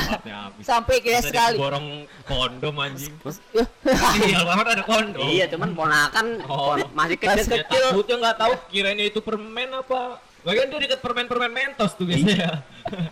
sampai 0.69 0.95
dia 0.99 1.19
sekali 1.23 1.55
borong 1.55 2.03
kondom 2.27 2.75
anjing 2.83 3.15
Ya, 3.55 3.63
iya 4.27 4.43
Alfamart 4.43 4.69
ada 4.75 4.83
kondom 4.83 5.27
iya 5.31 5.45
cuman 5.47 5.71
ponakan 5.71 6.25
Oh. 6.45 6.75
masih 6.75 7.15
Masih 7.15 7.17
kecil 7.17 7.55
Ya, 7.55 7.63
kecil 7.63 7.83
takutnya 7.89 8.15
nggak 8.21 8.37
tahu 8.37 8.53
kiranya 8.69 9.03
itu 9.07 9.19
permen 9.23 9.69
apa 9.71 10.19
Lagian 10.45 10.69
dia 10.69 10.79
deket 10.85 11.01
permen-permen 11.01 11.49
mentos 11.49 11.97
tuh 11.97 12.05
biasanya. 12.05 12.61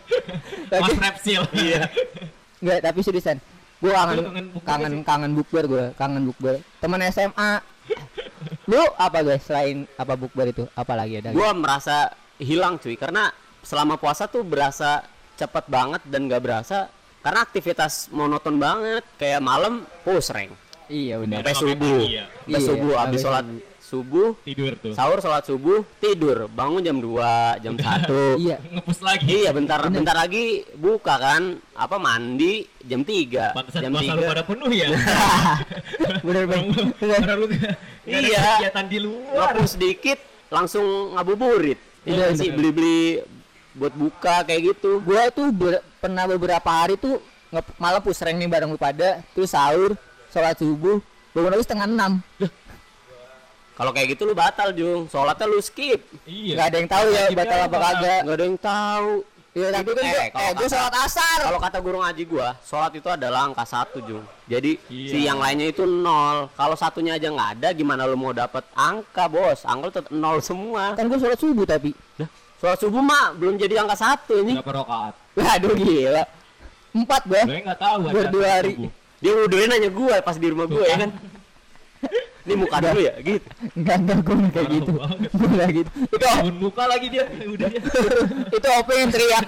Mas 0.85 0.93
Repsil. 0.93 1.41
Iya. 1.57 1.89
Enggak, 2.61 2.79
tapi 2.85 2.99
seriusan. 3.01 3.41
Gue 3.81 3.89
kangen 3.89 4.21
kangen 4.21 4.47
bukber 4.53 5.01
kangen 5.01 5.31
bukber 5.33 5.63
gue, 5.65 5.85
kangen 5.97 6.23
bukber. 6.29 6.55
Teman 6.77 7.01
SMA. 7.09 7.57
Lu 8.69 8.79
apa 8.95 9.25
guys 9.25 9.43
selain 9.49 9.89
apa 9.97 10.13
bukber 10.13 10.53
itu? 10.53 10.63
Apa 10.77 10.93
lagi 10.93 11.19
ada? 11.19 11.33
gua 11.35 11.51
merasa 11.51 12.13
hilang 12.39 12.79
cuy 12.79 12.95
karena 12.95 13.33
selama 13.59 13.99
puasa 13.99 14.29
tuh 14.29 14.45
berasa 14.45 15.03
cepet 15.35 15.65
banget 15.67 16.01
dan 16.05 16.25
gak 16.25 16.41
berasa 16.41 16.87
karena 17.19 17.39
aktivitas 17.41 17.93
monoton 18.09 18.55
banget 18.55 19.03
kayak 19.15 19.39
malam 19.39 19.73
push 20.01 20.29
rank 20.29 20.51
Iya 20.85 21.15
benar. 21.17 21.39
sampai 21.39 21.47
Ada 21.47 21.61
subuh 21.63 21.97
iya. 22.01 22.23
sampai 22.27 22.49
Iya, 22.49 22.59
subuh 22.61 22.91
sampai 22.91 23.01
habis 23.01 23.21
sholat 23.21 23.45
subuh 23.79 24.29
Tidur 24.41 24.71
tuh. 24.75 24.91
sahur 24.91 25.17
sholat 25.17 25.43
subuh 25.43 25.79
tidur 25.95 26.37
bangun 26.49 26.81
jam 26.81 26.97
2 26.97 27.07
jam 27.59 27.73
1 27.79 28.35
Iya. 28.37 28.57
Ngepus 28.59 28.99
lagi. 28.99 29.25
iya 29.25 29.49
bentar 29.49 29.79
bentar 29.85 30.11
lagi 30.13 30.45
buka 30.73 31.15
kan 31.15 31.43
apa 31.73 31.95
mandi 31.97 32.67
jam 32.79 32.99
3 32.99 33.55
Pantesan 33.55 33.79
jam 33.81 33.91
puasa 33.91 34.11
lu 34.11 34.21
pada 34.23 34.43
penuh 34.43 34.71
ya. 34.71 34.87
Bener 36.25 36.43
bener. 36.45 36.85
Lu 37.33 37.45
Iya. 38.03 38.59
kegiatan 38.59 38.85
di 38.85 38.99
luar. 38.99 39.55
ngapus 39.55 39.69
sedikit 39.71 40.19
langsung 40.49 40.85
ngabuburit 41.13 41.79
Iya, 42.03 42.27
ya 42.27 42.35
sih 42.35 42.51
bener. 42.51 42.55
beli-beli 42.59 43.01
buat 43.73 43.91
buka 43.91 44.41
kayak 44.43 44.61
gitu 44.71 45.01
Gue 45.01 45.23
tuh 45.29 45.49
ber- 45.49 45.81
pernah 45.97 46.25
beberapa 46.25 46.65
hari 46.65 46.93
tuh 46.95 47.17
nge- 47.49 47.75
malam 47.77 47.99
push 47.99 48.19
rank 48.19 48.35
nih 48.35 48.47
bareng 48.47 48.67
lu 48.67 48.77
pada, 48.77 49.21
terus 49.31 49.49
sahur, 49.49 49.93
sholat 50.29 50.55
subuh, 50.55 50.97
bangun 51.31 51.51
lagi 51.51 51.63
setengah 51.63 51.87
enam. 51.87 52.11
kalau 53.73 53.89
kayak 53.89 54.13
gitu 54.13 54.23
lu 54.23 54.33
batal 54.33 54.69
Jung 54.71 55.05
sholatnya 55.07 55.45
lu 55.45 55.57
skip 55.59 55.97
Iya. 56.23 56.53
Gak 56.55 56.65
ada 56.67 56.77
yang 56.77 56.89
tahu 56.91 57.05
ya 57.07 57.21
Wajibnya 57.23 57.39
batal 57.39 57.59
apa 57.59 57.77
kagak. 57.79 58.19
nggak 58.21 58.35
ada 58.35 58.45
yang 58.45 58.59
tahu 58.59 59.11
Iya 59.53 59.69
tapi 59.69 59.89
kan 59.91 60.01
Eh, 60.03 60.09
gue, 60.09 60.41
eh, 60.41 60.51
gue 60.55 60.67
sholat 60.67 60.93
asar. 60.99 61.39
kalau 61.43 61.59
kata 61.59 61.77
guru 61.79 61.97
ngaji 61.99 62.23
gua 62.25 62.57
sholat 62.59 62.89
itu 62.91 63.05
adalah 63.07 63.39
angka 63.43 63.61
satu 63.63 63.97
Jung 63.99 64.21
jadi 64.45 64.77
Iya. 64.87 65.09
si 65.09 65.17
yang 65.23 65.37
lainnya 65.37 65.69
itu 65.69 65.85
nol 65.85 66.49
kalau 66.53 66.73
satunya 66.73 67.13
aja 67.13 67.29
nggak 67.29 67.49
ada 67.55 67.69
gimana 67.71 68.05
lu 68.05 68.13
mau 68.13 68.29
dapat 68.31 68.61
angka 68.71 69.25
bos 69.25 69.61
angka 69.63 69.87
tetap 69.91 70.09
nol 70.11 70.37
semua 70.39 70.93
Kan 70.93 71.05
gue 71.05 71.17
sholat 71.17 71.37
subuh 71.37 71.65
tapi. 71.65 71.93
Dah, 72.15 72.29
sholat 72.63 72.79
subuh 72.79 73.03
mah 73.03 73.35
belum 73.35 73.59
jadi 73.59 73.83
angka 73.83 73.99
satu 73.99 74.39
ini 74.39 74.55
Berapa 74.55 74.87
rakaat? 74.87 75.13
Waduh 75.35 75.75
gila. 75.75 76.23
Empat 76.95 77.21
gue. 77.27 77.41
Gue 77.43 77.59
nggak 77.59 77.75
tahu. 77.75 77.97
Gua 78.07 78.11
acara 78.15 78.31
dua 78.31 78.47
hari. 78.47 78.73
subuh. 78.79 78.91
dia 79.19 79.31
wuduin 79.35 79.67
nanya 79.67 79.89
gua 79.91 80.15
pas 80.23 80.35
di 80.39 80.47
rumah 80.47 80.67
gua 80.71 80.83
ya 80.87 80.95
kan 81.03 81.11
ini 82.43 82.53
muka 82.59 82.77
dulu 82.83 82.99
ya 83.03 83.13
gitu 83.23 83.47
Enggak 83.75 83.97
enggak 83.99 84.19
gue 84.23 84.35
kayak 84.55 84.67
gitu. 84.71 84.91
Gue 85.35 85.65
gitu. 85.75 85.91
Itu 86.07 86.25
muka 86.63 86.83
lagi 86.87 87.07
dia. 87.11 87.23
Udah. 87.55 87.69
itu 88.47 88.67
OP 88.79 88.89
yang 88.95 89.11
teriak. 89.11 89.45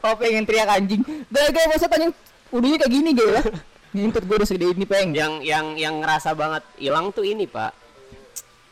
OP 0.00 0.20
yang 0.24 0.44
teriak 0.48 0.68
anjing. 0.72 1.02
Gara-gara 1.28 1.66
masa 1.68 1.86
tanya 1.92 2.08
udahnya 2.48 2.76
kayak 2.80 2.92
gini 2.92 3.10
gila. 3.12 3.42
Ngintut 3.92 4.22
gue 4.24 4.36
udah 4.40 4.48
segede 4.48 4.72
ini 4.72 4.88
peng. 4.88 5.12
yang 5.12 5.44
yang 5.44 5.76
yang 5.76 6.00
ngerasa 6.00 6.32
banget 6.32 6.64
hilang 6.80 7.12
tuh 7.12 7.24
ini 7.24 7.44
pak 7.44 7.72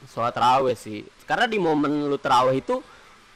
sholat 0.04 0.36
terawih 0.36 0.76
sih 0.76 1.00
karena 1.24 1.48
di 1.48 1.56
momen 1.56 2.06
lu 2.06 2.20
terawih 2.20 2.60
itu 2.60 2.84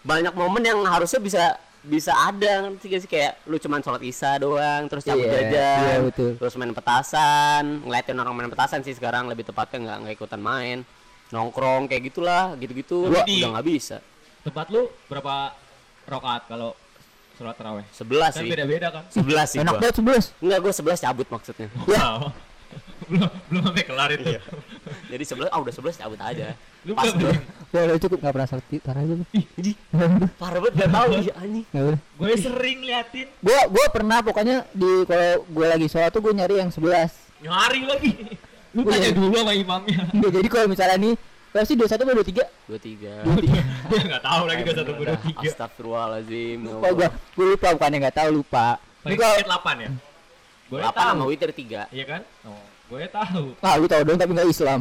banyak 0.08 0.32
momen 0.32 0.64
yang 0.64 0.80
harusnya 0.88 1.20
bisa 1.20 1.42
bisa 1.78 2.10
ada 2.10 2.64
ngerti 2.64 2.86
gak 2.88 3.00
sih 3.04 3.10
kayak 3.10 3.32
lu 3.44 3.56
cuman 3.56 3.80
sholat 3.80 4.02
isya 4.02 4.40
doang 4.40 4.88
terus 4.88 5.04
cabut 5.04 5.22
Iya, 5.22 5.32
jajan 5.38 5.84
iya, 5.84 5.98
betul. 6.02 6.30
terus 6.34 6.52
main 6.56 6.72
petasan 6.72 7.64
ngeliatin 7.84 8.16
orang 8.16 8.34
main 8.34 8.48
petasan 8.48 8.80
sih 8.80 8.92
sekarang 8.92 9.28
lebih 9.28 9.44
tepatnya 9.44 9.78
nggak 9.84 9.96
nggak 10.02 10.14
ikutan 10.16 10.40
main 10.40 10.78
nongkrong 11.28 11.86
kayak 11.86 12.08
gitulah 12.08 12.56
gitu-gitu 12.56 13.06
udah 13.06 13.24
nggak 13.52 13.66
bisa 13.68 14.00
Tempat 14.38 14.72
lu 14.72 14.88
berapa 15.06 15.52
rakaat 16.08 16.48
kalau 16.48 16.72
sholat 17.36 17.54
taraweh? 17.54 17.84
11 17.92 18.00
Kan 18.00 18.32
sih. 18.32 18.48
beda-beda 18.48 18.88
kan? 18.88 19.04
11 19.12 19.44
sih 19.46 19.58
Enak 19.60 19.74
banget 19.76 19.94
sebelas. 19.94 20.24
Enggak, 20.40 20.58
gua 20.58 20.72
11 20.72 21.04
cabut 21.04 21.26
maksudnya. 21.28 21.68
Ya. 21.68 21.84
Wow. 21.84 22.18
belum 23.12 23.28
belum 23.50 23.62
sampai 23.62 23.84
kelar 23.84 24.10
itu. 24.14 24.24
Jadi 25.06 25.24
11 25.26 25.52
ah 25.52 25.58
udah 25.58 25.74
11 25.74 26.00
cabut 26.00 26.18
aja. 26.18 26.46
Lu 26.82 26.92
Pas 26.92 27.10
gua 27.10 27.32
Ya 27.68 27.80
udah 27.84 27.98
cukup 27.98 28.18
nggak 28.18 28.32
pernah 28.32 28.48
sakit 28.48 28.80
tarawih 28.80 29.14
lu. 29.14 29.24
Ih, 29.30 29.76
parah 30.34 30.56
banget 30.58 30.74
gak 30.78 30.90
tahu 30.90 31.06
ya 31.14 31.34
anjing. 31.36 31.64
Boleh. 31.68 32.00
Gue 32.16 32.32
sering 32.34 32.78
liatin 32.80 33.28
Gua 33.38 33.60
gua 33.66 33.86
pernah 33.88 34.18
pokoknya 34.18 34.56
di 34.70 34.90
kalau 35.04 35.44
gua 35.46 35.66
lagi 35.68 35.86
sholat 35.86 36.08
tuh 36.08 36.20
gua 36.20 36.32
nyari 36.32 36.54
yang 36.56 36.70
sebelas. 36.70 37.12
nyari 37.38 37.84
lagi. 37.84 38.12
Lu 38.72 38.80
Oh, 38.80 38.88
tanya 38.88 39.04
iya. 39.04 39.12
dulu 39.12 39.34
sama 39.34 39.52
imamnya. 39.52 40.00
Nggak, 40.10 40.30
jadi 40.32 40.48
kalau 40.48 40.66
misalnya 40.66 40.96
nih 40.98 41.14
versi 41.48 41.72
21 41.72 41.88
atau 41.88 42.14
23 42.14 42.44
23. 42.68 43.88
Dia 43.88 44.00
nggak 44.06 44.22
tahu 44.22 44.42
lagi 44.44 44.60
Eh, 44.60 44.64
dua 44.64 44.74
satu 44.74 44.90
bener 44.90 44.96
dua 44.98 45.08
dah. 45.10 45.20
tiga. 45.22 45.48
Astagfirullahaladzim. 45.50 46.58
ya 46.58 46.70
lupa 46.70 46.88
gua 46.88 46.88
Allah. 46.88 47.10
gua 47.34 47.46
lupa 47.48 47.68
bukannya 47.70 47.98
nggak 47.98 48.16
tahu 48.16 48.28
lupa 48.34 48.66
ini 48.70 49.04
Paling 49.04 49.18
kalau 49.18 49.34
sedikit 49.34 49.52
8 49.52 49.76
ya? 49.78 49.90
Gue 50.68 50.78
Apa 50.80 50.92
tahu. 50.94 51.08
sama 51.10 51.24
witir 51.26 51.50
3? 51.50 51.80
Iya 51.88 52.04
kan? 52.06 52.20
Oh, 52.44 52.60
gue 52.88 53.02
tahu. 53.08 53.44
ah 53.58 53.74
lu 53.74 53.86
tahu 53.86 54.02
dong 54.02 54.16
tapi 54.16 54.30
nggak 54.32 54.48
Islam 54.48 54.80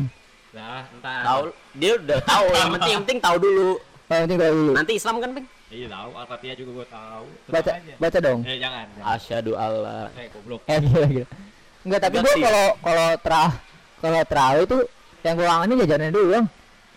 Nah, 0.58 0.82
entar. 0.90 1.22
Tahu 1.24 1.42
dia 1.74 1.92
udah 1.96 2.20
tahu 2.24 2.46
yang 2.52 2.70
penting 2.76 2.92
yang 2.92 3.02
penting 3.06 3.20
tahu 3.22 3.38
dulu. 3.38 3.70
Ah, 4.08 4.18
nanti 4.18 4.34
tahu 4.34 4.54
dulu 4.56 4.72
Nanti 4.72 4.94
Islam 4.96 5.16
kan, 5.20 5.30
Peng? 5.32 5.46
Iya 5.68 5.88
tahu, 5.92 6.10
Al-Fatihah 6.16 6.56
juga 6.56 6.72
gue 6.74 6.88
tahu. 6.90 7.26
Tenang 7.28 7.54
baca 7.54 7.72
aja. 7.74 7.94
baca 8.00 8.18
dong 8.20 8.40
Eh 8.42 8.58
jangan. 8.58 8.86
jangan. 8.90 9.14
Asyhadu 9.14 9.52
Allah. 9.54 10.04
Eh 10.16 10.28
goblok. 10.30 10.62
eh 10.66 10.78
gila 10.80 11.08
gila 11.08 11.28
enggak 11.84 12.02
tapi 12.02 12.16
sih. 12.20 12.42
kalau 12.42 12.66
kalau 12.82 13.08
terah 13.18 13.52
kalau 13.98 14.20
terawih 14.26 14.66
tuh 14.66 14.82
yang 15.22 15.34
gua 15.34 15.48
kangenin 15.50 15.76
jajanannya 15.80 16.12
dulu 16.12 16.28
bang 16.30 16.46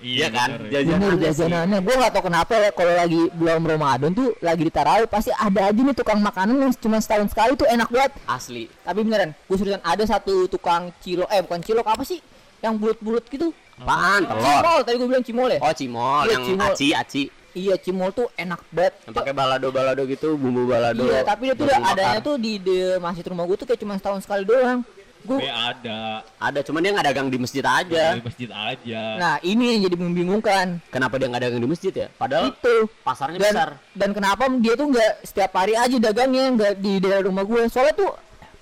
Iya 0.00 0.26
kan? 0.28 0.48
iya. 0.50 0.70
Jajan- 0.72 0.98
Bener 0.98 1.14
Jajanannya 1.20 1.78
gua 1.78 1.94
nggak 1.96 2.12
tahu 2.12 2.24
kenapa 2.24 2.52
ya 2.56 2.70
kalau 2.72 2.94
lagi 2.96 3.20
bulan 3.30 3.60
Ramadan 3.60 4.10
tuh 4.10 4.28
lagi 4.40 4.62
di 4.62 4.72
tarawih 4.72 5.06
pasti 5.06 5.30
ada 5.30 5.60
aja 5.64 5.78
nih 5.78 5.92
tukang 5.92 6.18
makanan 6.18 6.56
yang 6.58 6.72
cuma 6.74 6.98
setahun 6.98 7.28
sekali 7.28 7.54
tuh 7.54 7.66
enak 7.66 7.86
banget 7.86 8.12
Asli. 8.24 8.66
tapi 8.80 8.98
beneran 9.00 9.30
gue 9.36 9.56
seriusan 9.56 9.82
ada 9.84 10.02
satu 10.04 10.34
tukang 10.46 10.90
cilok 10.98 11.28
eh 11.28 11.40
bukan 11.40 11.60
cilok 11.60 11.86
apa 11.86 12.02
sih 12.02 12.18
yang 12.60 12.74
bulut-bulut 12.76 13.24
gitu 13.26 13.50
Apaan? 13.76 14.22
Telur. 14.22 14.44
cimol 14.44 14.78
tadi 14.82 14.96
gue 14.96 15.08
bilang 15.08 15.24
cimol 15.24 15.48
ya 15.48 15.58
Oh, 15.58 15.72
cimol 15.72 16.22
Iya, 16.22 16.32
yang 16.32 16.44
cimol. 16.44 16.70
aci 16.70 16.86
aci. 16.92 17.22
iya 17.52 17.74
cimol 17.74 18.10
tuh 18.10 18.28
enak 18.34 18.60
banget 18.68 18.94
Yang 19.04 19.14
pakai 19.16 19.32
balado-balado 19.32 20.02
gitu, 20.06 20.28
bumbu 20.34 20.64
balado. 20.64 21.02
iya 21.02 21.20
tapi 21.22 21.48
dia 21.48 21.54
tuh 21.54 21.66
adanya 21.66 22.20
tuh 22.20 22.36
di, 22.36 22.56
di 22.56 22.76
masjid 22.98 23.24
rumah 23.24 23.42
gue 23.42 23.56
tuh 23.56 23.64
kayak 23.64 23.80
cuma 23.80 23.96
setahun 23.96 24.22
sekali 24.22 24.44
doang 24.44 24.84
gue 25.20 25.36
ada. 25.44 26.24
ada, 26.40 26.58
cuman 26.62 26.80
dia 26.80 26.90
nggak 26.90 27.06
dagang 27.06 27.28
di 27.28 27.36
masjid 27.36 27.60
Ya. 27.60 27.72
aja. 27.74 28.04
Di 28.14 28.22
masjid 28.22 28.48
aja. 28.50 29.00
nah 29.16 29.34
ini 29.42 29.64
yang 29.70 29.80
jadi 29.84 29.96
membingungkan 29.98 30.66
Kenapa 30.88 31.16
dia 31.16 31.28
nggak 31.28 31.42
dagang 31.42 31.60
di 31.60 31.68
masjid 31.68 31.92
ya? 31.94 32.08
Padahal 32.10 32.48
itu 32.50 32.74
pasarnya 33.00 33.36
dan 33.38 33.52
besar. 33.52 33.70
dan 33.92 34.10
kenapa 34.12 34.48
dia 34.54 34.72
tuh 34.74 34.88
nggak 34.88 35.12
setiap 35.20 35.52
hari 35.54 35.72
aja 35.74 35.96
dagangnya 35.98 36.44
nggak 36.50 36.72
di 36.74 36.92
daerah 36.98 37.20
rumah 37.22 37.42
gue 37.42 37.64
soalnya 37.66 37.96
tuh 37.98 38.10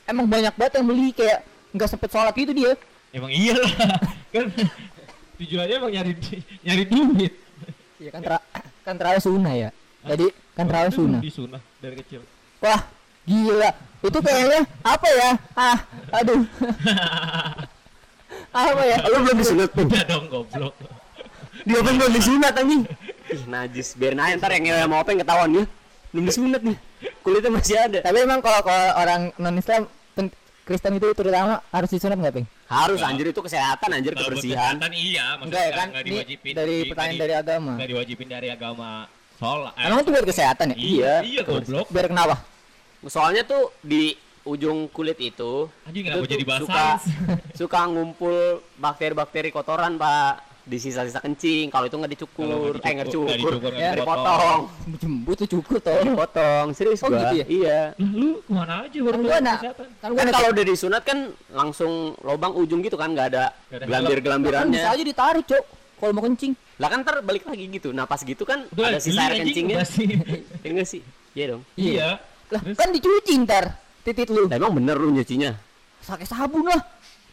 emang 0.05 0.27
banyak 0.27 0.51
banget 0.53 0.73
yang 0.79 0.87
beli 0.89 1.11
kayak 1.13 1.43
nggak 1.71 1.89
sempet 1.89 2.09
sholat 2.09 2.33
gitu 2.33 2.51
dia 2.53 2.73
Emang 3.11 3.33
iyalah. 3.33 3.73
kan 4.35 4.45
tujuannya 5.39 5.75
emang 5.79 5.93
nyari 5.95 6.13
nyari 6.61 6.85
duit. 6.85 7.33
iya 7.99 8.11
kan 8.11 8.21
tra 8.23 8.39
kan 8.83 8.95
terawih 8.95 9.19
sunnah 9.19 9.55
ya 9.55 9.71
jadi 10.03 10.27
kan 10.55 10.65
terawih 10.67 10.93
sunnah 10.93 11.21
Di 11.23 11.31
sunnah 11.31 11.63
dari 11.79 11.95
kecil. 11.99 12.23
wah 12.59 12.83
gila 13.23 13.71
itu 13.99 14.19
kayaknya 14.19 14.61
apa 14.83 15.09
ya 15.09 15.31
ah 15.55 15.79
aduh 16.13 16.43
apa 18.55 18.83
ya 18.83 18.97
Lu 19.05 19.17
belum 19.23 19.37
disunat, 19.39 19.71
Peng? 19.75 19.89
Udah 19.89 20.05
dong 20.09 20.27
goblok. 20.27 20.75
Dia 21.63 21.77
Openg 21.79 21.97
belum 22.01 22.13
disunat 22.13 22.53
anjing. 22.57 22.83
Ih, 23.29 23.43
najis. 23.45 23.93
Biarin 23.93 24.19
aja 24.19 24.35
ntar 24.41 24.51
yang 24.57 24.65
ngewe 24.65 24.81
sama 24.81 24.97
Openg 25.03 25.19
ketahuan 25.21 25.51
ya. 25.53 25.65
Belum 26.11 26.25
disunat 26.25 26.63
nih. 26.65 26.77
Kulitnya 27.21 27.51
masih 27.53 27.77
ada. 27.77 27.99
tapi 28.01 28.19
emang 28.25 28.41
kalau 28.41 28.61
kalau 28.65 28.87
orang 28.97 29.21
non 29.37 29.55
Islam 29.55 29.85
Kristen 30.69 30.93
itu 30.95 31.09
terutama 31.11 31.65
harus 31.67 31.89
disunat 31.89 32.15
nggak 32.15 32.35
peng 32.35 32.47
Harus 32.69 33.01
anjir 33.01 33.27
itu 33.27 33.41
kesehatan 33.41 33.89
anjir 33.89 34.13
Kalau 34.13 34.21
buat 34.21 34.37
kebersihan. 34.37 34.77
kesehatan 34.77 34.91
iya, 34.93 35.25
maksudnya 35.33 35.49
enggak 35.49 35.65
ya 35.65 35.73
kan? 35.73 35.87
Nggak 35.89 36.03
ini 36.03 36.11
diwajibin. 36.13 36.53
dari 36.53 36.77
Di- 36.77 36.85
pertanyaan 36.85 37.09
nggak 37.09 37.25
dari 37.25 37.33
di- 37.33 37.41
agama. 37.41 37.73
nggak 37.73 37.89
diwajibin 37.89 38.29
dari 38.29 38.49
agama 38.51 38.91
sholat. 39.35 39.73
Eh, 39.73 39.83
emang 39.83 39.99
itu 39.99 40.11
buat 40.13 40.27
kesehatan 40.29 40.67
ya? 40.69 40.77
Iya, 40.77 41.15
iya. 41.25 41.43
goblok. 41.43 41.87
biar 41.89 42.07
kenapa? 42.07 42.37
Soalnya 43.03 43.43
tuh 43.43 43.73
di 43.81 44.13
ujung 44.45 44.79
kulit 44.89 45.17
itu 45.19 45.69
Anjing 45.85 46.05
itu 46.05 46.21
jadi 46.27 46.45
suka 46.59 46.87
suka 47.55 47.81
ngumpul 47.85 48.37
bakteri-bakteri 48.77 49.49
kotoran 49.49 49.97
pak 49.97 50.41
di 50.69 50.77
sisa-sisa 50.77 51.19
kencing 51.19 51.73
kalau 51.73 51.89
itu 51.89 51.97
nggak 51.97 52.13
dicukur. 52.13 52.77
Eh 52.85 52.93
nggak 52.93 53.09
dicukur, 53.09 53.33
dipotong. 53.97 54.61
jembut 55.01 55.37
tuh 55.41 55.49
cukup 55.49 55.81
toh. 55.81 55.97
Dipotong 56.05 56.67
serius 56.77 57.01
Oh, 57.01 57.09
gua. 57.09 57.33
gitu 57.33 57.35
ya? 57.41 57.47
iya. 57.49 57.81
Lu 57.97 58.45
ke 58.45 58.53
mana 58.53 58.85
aja 58.85 58.99
baru 59.01 59.19
kan 59.25 59.43
kan 59.49 60.11
kan 60.13 60.27
kalau 60.29 60.49
udah 60.53 60.65
disunat 60.69 61.03
kan 61.09 61.19
langsung 61.49 62.13
lobang 62.21 62.53
ujung 62.53 62.85
gitu 62.85 63.01
kan 63.01 63.17
nggak 63.17 63.27
ada 63.33 63.45
gelambir 63.73 64.21
kan 64.21 64.25
gelambirannya 64.29 64.77
bisa 64.77 64.93
aja 64.93 65.03
ditarik 65.03 65.45
cok 65.49 65.65
kalau 65.99 66.13
mau 66.13 66.23
kencing. 66.29 66.53
Lah 66.79 66.89
kan 66.93 66.99
ntar 67.03 67.17
balik 67.25 67.49
lagi 67.49 67.65
gitu. 67.73 67.89
Napas 67.91 68.23
gitu 68.23 68.45
kan 68.45 68.69
ada 68.69 69.01
sisa 69.01 69.25
air 69.25 69.41
kencingnya. 69.41 69.83
basi. 69.83 70.05
ya 70.65 70.69
enggak 70.69 70.87
sih? 70.87 71.01
Iya 71.33 71.45
dong. 71.57 71.63
Iya. 71.75 72.09
lah 72.49 72.61
kan 72.77 72.89
dicuci 72.93 73.33
ntar 73.41 73.73
titit 74.05 74.29
lu. 74.29 74.53
Emang 74.53 74.77
bener 74.77 75.01
lu 75.01 75.09
nyucinya? 75.11 75.57
Pakai 76.05 76.25
sabun 76.25 76.65
lah 76.65 76.81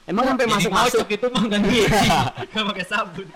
emang 0.06 0.24
sampai 0.34 0.46
Jadi 0.46 0.54
masuk 0.56 0.72
masuk 0.72 1.00
ngocok 1.02 1.10
itu 1.18 1.28
mah 1.34 1.44
kan 1.50 1.60
Iya. 1.76 1.88
Nggak 2.54 2.66
pakai 2.72 2.86
sabun. 2.86 3.28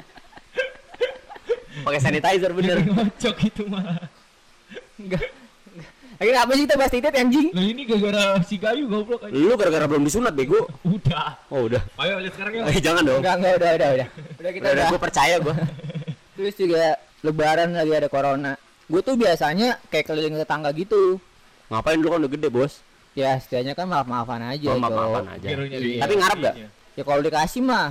pakai 1.80 2.00
sanitizer 2.02 2.52
bener. 2.54 2.78
Ngocok 2.86 3.38
itu 3.46 3.64
mah. 3.70 3.86
enggak 5.00 5.24
lagi 6.20 6.36
apa 6.36 6.52
sih 6.52 6.64
kita 6.68 6.76
bahas 6.76 6.92
titit 6.92 7.16
anjing? 7.16 7.48
Lah 7.56 7.64
ini 7.64 7.82
gara-gara 7.88 8.24
si 8.44 8.60
Gayu 8.60 8.92
goblok 8.92 9.24
aja. 9.24 9.32
lu 9.32 9.56
gara-gara 9.56 9.88
belum 9.88 10.04
disunat 10.04 10.36
bego. 10.36 10.68
Udah. 10.84 11.40
oh 11.48 11.72
udah. 11.72 11.80
Ayo 11.96 12.20
lihat 12.20 12.36
sekarang 12.36 12.54
yuk. 12.60 12.64
eh 12.68 12.80
jangan 12.84 13.04
dong. 13.08 13.24
Enggak 13.24 13.36
enggak 13.40 13.54
udah 13.56 13.70
udah 13.72 13.90
udah. 13.96 14.08
Udah 14.36 14.52
kita 14.52 14.66
udah, 14.68 14.74
udah 14.76 14.86
gue 14.92 15.00
percaya 15.00 15.36
gue 15.40 15.56
terus 16.36 16.56
juga 16.60 16.84
lebaran 17.24 17.72
lagi 17.72 17.92
ada 17.96 18.12
corona. 18.12 18.60
Gue 18.92 19.00
tuh 19.00 19.16
biasanya 19.16 19.80
kayak 19.88 20.12
keliling 20.12 20.36
tetangga 20.36 20.76
gitu. 20.76 21.24
Ngapain 21.72 22.04
lu 22.04 22.12
kan 22.12 22.20
udah 22.20 22.32
gede 22.36 22.50
bos 22.52 22.84
ya 23.12 23.36
setidaknya 23.36 23.74
kan 23.74 23.86
maaf 23.86 24.06
maafan 24.06 24.42
aja 24.44 24.68
oh, 24.68 24.78
maaf 24.78 24.90
Cok. 24.90 25.00
maafan 25.00 25.26
aja. 25.30 25.48
Lu 25.50 25.64
Iya. 25.66 26.00
tapi 26.00 26.14
ngarep 26.16 26.38
gak 26.38 26.54
duitnya. 26.54 26.70
ya 26.94 27.04
kalau 27.04 27.22
dikasih 27.22 27.62
mah. 27.62 27.88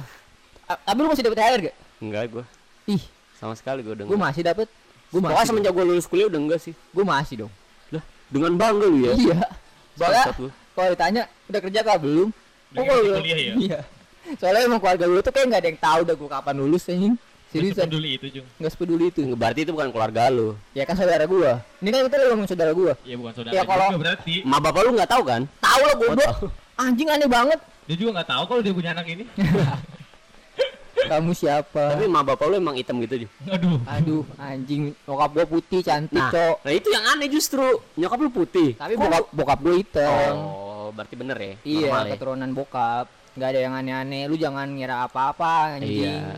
A- 0.65 0.81
tapi 0.81 0.99
lu 0.99 1.09
masih 1.09 1.25
dapet 1.25 1.39
THR 1.39 1.61
gak 1.63 1.77
enggak 1.99 2.23
gue 2.29 2.45
ih. 2.89 3.03
Sama 3.35 3.55
sekali 3.55 3.81
gue 3.81 3.95
udah 3.95 4.05
gue 4.05 4.19
masih 4.19 4.43
dapet. 4.43 4.67
Gue 5.09 5.19
pokoknya 5.19 5.37
masih 5.37 5.49
semenjak 5.49 5.73
gue 5.73 5.85
lulus 5.85 6.07
kuliah 6.07 6.27
udah 6.27 6.41
enggak 6.41 6.61
sih. 6.61 6.75
Gue 6.89 7.03
masih 7.03 7.35
dong. 7.41 7.53
Lah 7.91 8.03
dengan 8.29 8.53
bangga 8.55 8.87
lu 8.87 8.99
ya? 9.01 9.13
Iya. 9.15 9.39
Soalnya 9.95 10.23
Bangsat 10.25 10.37
lu. 10.39 10.49
kalau 10.73 10.89
ditanya 10.91 11.23
udah 11.47 11.61
kerja 11.61 11.81
kah? 11.83 11.97
Belum. 11.99 12.29
Udah 12.71 12.83
kalau 12.83 13.01
ngerti 13.01 13.09
lu- 13.09 13.21
kuliah 13.21 13.39
ya? 13.39 13.55
iya. 13.57 13.79
Soalnya 14.37 14.61
emang 14.65 14.79
keluarga 14.79 15.05
gue 15.05 15.21
tuh 15.21 15.33
kayak 15.33 15.47
nggak 15.49 15.61
ada 15.61 15.69
yang 15.69 15.81
tahu 15.81 15.99
udah 16.05 16.15
gue 16.15 16.29
kapan 16.31 16.55
lulus 16.57 16.83
anjing. 16.87 17.15
Nggak 17.17 17.28
seriusan? 17.49 17.85
Sepeduli 17.85 18.11
itu, 18.13 18.27
Jung. 18.31 18.47
nggak 18.55 18.71
sepeduli 18.71 19.05
itu? 19.09 19.21
Berarti 19.33 19.61
itu 19.63 19.73
bukan 19.73 19.89
keluarga 19.89 20.29
lu. 20.29 20.57
Ya 20.73 20.83
kan 20.83 20.95
saudara 20.95 21.25
gue 21.25 21.51
ini 21.79 21.89
kan 21.89 22.01
kita 22.05 22.17
lagi 22.17 22.29
ngomong 22.29 22.47
saudara 22.47 22.73
gue 22.73 22.93
Ya 23.03 23.15
bukan 23.15 23.33
saudara 23.33 23.53
Ya, 23.53 23.63
kalau- 23.63 23.91
juga 23.91 24.03
berarti. 24.05 24.35
ma 24.43 24.59
bapak 24.59 24.81
lu 24.83 24.91
nggak 24.95 25.11
tahu 25.11 25.23
kan? 25.25 25.43
Tahu 25.59 25.83
Oh, 26.05 26.15
tahu. 26.15 26.47
anjing 26.77 27.09
aneh 27.09 27.27
banget. 27.27 27.59
Dia 27.85 27.97
juga 27.97 28.11
nggak 28.17 28.29
tahu 28.29 28.43
kalau 28.47 28.61
dia 28.61 28.73
punya 28.73 28.91
anak 28.93 29.07
ini. 29.07 29.25
kamu 31.09 31.33
siapa? 31.33 31.95
Tapi 31.95 32.05
ma 32.05 32.21
bapak 32.21 32.45
lu 32.47 32.59
emang 32.59 32.77
hitam 32.77 33.01
gitu 33.01 33.25
Ju. 33.25 33.29
Aduh. 33.49 33.79
aduh 33.87 34.23
anjing. 34.37 34.93
Bokap 35.03 35.31
gue 35.33 35.47
putih 35.49 35.81
cantik 35.81 36.13
nah, 36.15 36.29
cok. 36.29 36.57
nah 36.61 36.73
itu 36.75 36.89
yang 36.91 37.05
aneh 37.09 37.29
justru. 37.29 37.65
Nyokap 37.95 38.19
lu 38.19 38.31
putih. 38.31 38.77
Tapi 38.77 38.93
Kok 38.93 39.01
bokap 39.01 39.25
bokap 39.33 39.59
gue 39.59 39.75
hitam. 39.79 40.33
Oh 40.37 40.89
berarti 40.91 41.15
bener 41.17 41.37
ya? 41.39 41.53
Iya 41.63 41.89
Normal 41.89 42.05
ya? 42.05 42.13
keturunan 42.13 42.51
bokap. 42.53 43.07
Nggak 43.33 43.49
ada 43.49 43.61
yang 43.63 43.75
aneh-aneh. 43.75 44.23
Lu 44.27 44.37
jangan 44.37 44.67
ngira 44.69 44.97
apa-apa 45.03 45.79
anjing. 45.79 46.05
Iya. 46.05 46.37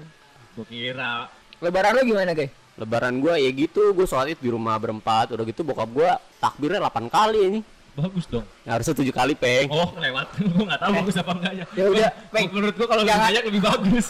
Gua 0.57 0.67
kira 0.67 1.31
lebaran 1.61 1.91
lu 1.95 2.03
gimana 2.09 2.33
guys 2.33 2.51
lebaran 2.75 3.21
gua 3.21 3.37
ya 3.37 3.51
gitu 3.53 3.93
gua 3.93 4.09
sholat 4.09 4.33
id 4.33 4.41
di 4.41 4.49
rumah 4.49 4.75
berempat 4.81 5.37
udah 5.37 5.45
gitu 5.45 5.61
bokap 5.61 5.91
gua 5.93 6.17
takbirnya 6.41 6.81
8 6.81 7.07
kali 7.07 7.41
ini 7.47 7.61
bagus 7.91 8.25
dong. 8.31 8.47
Ya, 8.63 8.79
harusnya 8.79 8.95
tujuh 8.95 9.11
kali 9.11 9.35
peng 9.35 9.67
Oh, 9.69 9.93
lewat. 9.99 10.31
gua 10.57 10.65
nggak 10.73 10.81
tahu 10.81 10.93
bagus 10.95 11.15
apa 11.19 11.33
enggaknya. 11.37 11.65
Ya 11.75 11.85
udah, 11.91 12.09
Peng. 12.31 12.47
Menurut 12.55 12.75
gua 12.79 12.87
kalau 12.87 13.03
lebih 13.03 13.19
banyak 13.19 13.43
lebih 13.51 13.63
bagus. 13.67 14.07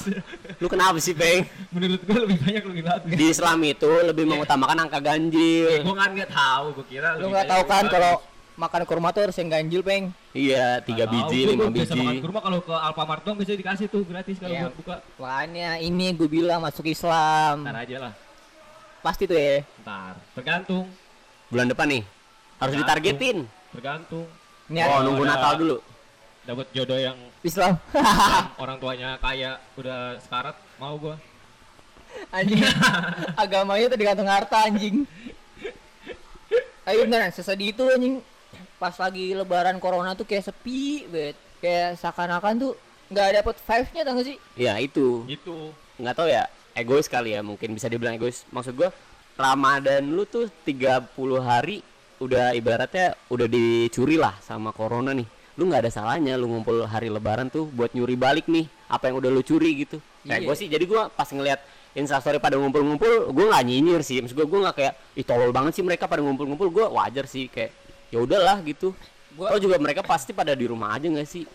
lu 0.61 0.67
kenapa 0.69 0.99
sih 1.01 1.15
peng 1.17 1.49
Menurut 1.75 2.01
gua 2.05 2.19
lebih 2.23 2.39
banyak 2.39 2.63
lebih 2.71 2.85
bagus. 2.85 3.17
di 3.17 3.25
Islam 3.27 3.59
itu 3.65 3.91
lebih 4.05 4.25
mengutamakan 4.29 4.85
angka 4.87 4.99
Eh, 5.01 5.03
ganjil 5.03 5.81
gua 5.83 5.97
kan 5.97 6.11
nggak 6.13 6.31
tahu, 6.31 6.65
gua 6.77 6.85
kira 6.87 7.09
lu 7.19 7.33
banyak 7.33 7.49
tahu 7.49 7.63
kan 7.67 7.85
kalau 7.89 8.13
makan 8.61 8.85
kurma 8.85 9.09
tuh 9.09 9.25
harus 9.25 9.37
yang 9.37 9.49
ganjil 9.49 9.81
peng 9.81 10.13
iya 10.31 10.79
tiga 10.81 11.03
Nggak 11.03 11.13
biji 11.25 11.39
lima 11.49 11.65
biji 11.67 11.97
makan 11.97 12.17
kurma 12.21 12.39
kalau 12.41 12.59
ke 12.61 12.75
Alfamart 12.75 13.23
doang 13.23 13.37
biasanya 13.37 13.59
dikasih 13.59 13.87
tuh 13.87 14.03
gratis 14.05 14.37
kalau 14.37 14.53
Iya. 14.53 14.63
buat 14.63 14.75
buka. 14.77 14.95
makanya 15.17 15.69
ini 15.81 16.07
gue 16.13 16.29
bilang 16.29 16.61
masuk 16.61 16.85
Islam 16.87 17.65
Ntar 17.65 17.77
aja 17.81 17.97
lah. 17.99 18.13
pasti 19.01 19.25
tuh 19.25 19.33
ya 19.35 19.65
Ntar. 19.81 20.13
Tergantung. 20.35 20.85
bulan 21.49 21.67
depan 21.67 21.87
nih 21.89 22.03
harus 22.59 22.75
Tergantung. 22.75 22.81
ditargetin 22.85 23.39
Tergantung. 23.71 24.27
niat 24.69 24.87
oh 24.87 24.93
Oh, 24.93 25.01
nunggu 25.03 25.25
ada- 25.25 25.33
Natal 25.35 25.55
dulu 25.57 25.79
Dapat 26.41 26.67
jodoh 26.73 26.97
yang 26.97 27.17
Islam 27.41 27.77
yang 27.93 28.49
orang 28.63 28.77
tuanya 28.77 29.11
kaya 29.17 29.51
udah 29.75 29.99
sekarat 30.19 30.57
mau 30.77 30.97
gua. 30.97 31.17
anjing 32.29 32.61
agamanya 33.41 33.87
tuh 33.87 33.97
digantung 33.97 34.27
harta 34.27 34.57
anjing 34.63 35.09
Ayo 36.83 37.07
beneran 37.07 37.31
sesedih 37.31 37.71
itu 37.71 37.85
anjing 37.87 38.19
pas 38.81 38.97
lagi 38.97 39.31
lebaran 39.31 39.77
corona 39.77 40.17
tuh 40.17 40.25
kayak 40.25 40.49
sepi 40.49 41.05
banget. 41.07 41.37
Kayak 41.61 42.01
seakan-akan 42.01 42.55
tuh 42.59 42.73
nggak 43.07 43.29
dapet 43.37 43.57
vibes-nya 43.61 44.03
tau 44.03 44.15
gak 44.15 44.25
sih? 44.25 44.37
ya 44.57 44.79
itu 44.79 45.27
Gitu. 45.27 45.75
nggak 45.99 46.15
tahu 46.15 46.27
ya 46.27 46.47
egois 46.73 47.05
kali 47.05 47.35
ya 47.35 47.43
mungkin 47.43 47.69
bisa 47.71 47.85
dibilang 47.85 48.15
egois 48.15 48.47
maksud 48.49 48.73
gua 48.73 48.89
Ramadan 49.35 50.07
lu 50.07 50.25
tuh 50.25 50.47
30 50.63 51.11
hari 51.39 51.83
udah 52.19 52.53
ibaratnya 52.53 53.19
udah 53.27 53.45
dicuri 53.45 54.15
lah 54.15 54.39
sama 54.41 54.71
corona 54.71 55.11
nih 55.11 55.27
lu 55.57 55.67
nggak 55.67 55.85
ada 55.85 55.91
salahnya 55.91 56.37
lu 56.37 56.47
ngumpul 56.47 56.87
hari 56.87 57.09
lebaran 57.09 57.49
tuh 57.49 57.67
buat 57.67 57.91
nyuri 57.91 58.15
balik 58.15 58.47
nih 58.47 58.65
apa 58.87 59.09
yang 59.09 59.19
udah 59.19 59.29
lu 59.29 59.43
curi 59.43 59.83
gitu 59.83 59.99
kayak 60.23 60.41
Iya. 60.41 60.47
gue 60.47 60.55
sih 60.57 60.69
jadi 60.71 60.85
gua 60.85 61.09
pas 61.09 61.27
ngeliat 61.27 61.61
instastory 61.93 62.39
pada 62.39 62.57
ngumpul-ngumpul 62.57 63.29
gua 63.29 63.45
nggak 63.51 63.65
nyinyir 63.67 64.01
sih 64.01 64.23
maksud 64.23 64.33
gua 64.35 64.47
gua 64.47 64.61
nggak 64.65 64.77
kayak 64.77 64.95
ih 65.15 65.25
tolol 65.25 65.51
banget 65.51 65.75
sih 65.75 65.83
mereka 65.83 66.07
pada 66.07 66.23
ngumpul-ngumpul 66.23 66.71
gua 66.71 66.87
wajar 66.95 67.27
sih 67.27 67.49
kayak 67.49 67.75
ya 68.11 68.19
udahlah 68.19 68.59
gitu 68.63 68.93
Gua- 69.33 69.51
Gua 69.51 69.59
juga 69.59 69.79
mereka 69.79 70.03
pasti 70.03 70.31
pada 70.31 70.53
di 70.53 70.67
rumah 70.67 70.93
aja 70.93 71.07
nggak 71.07 71.25
sih 71.25 71.47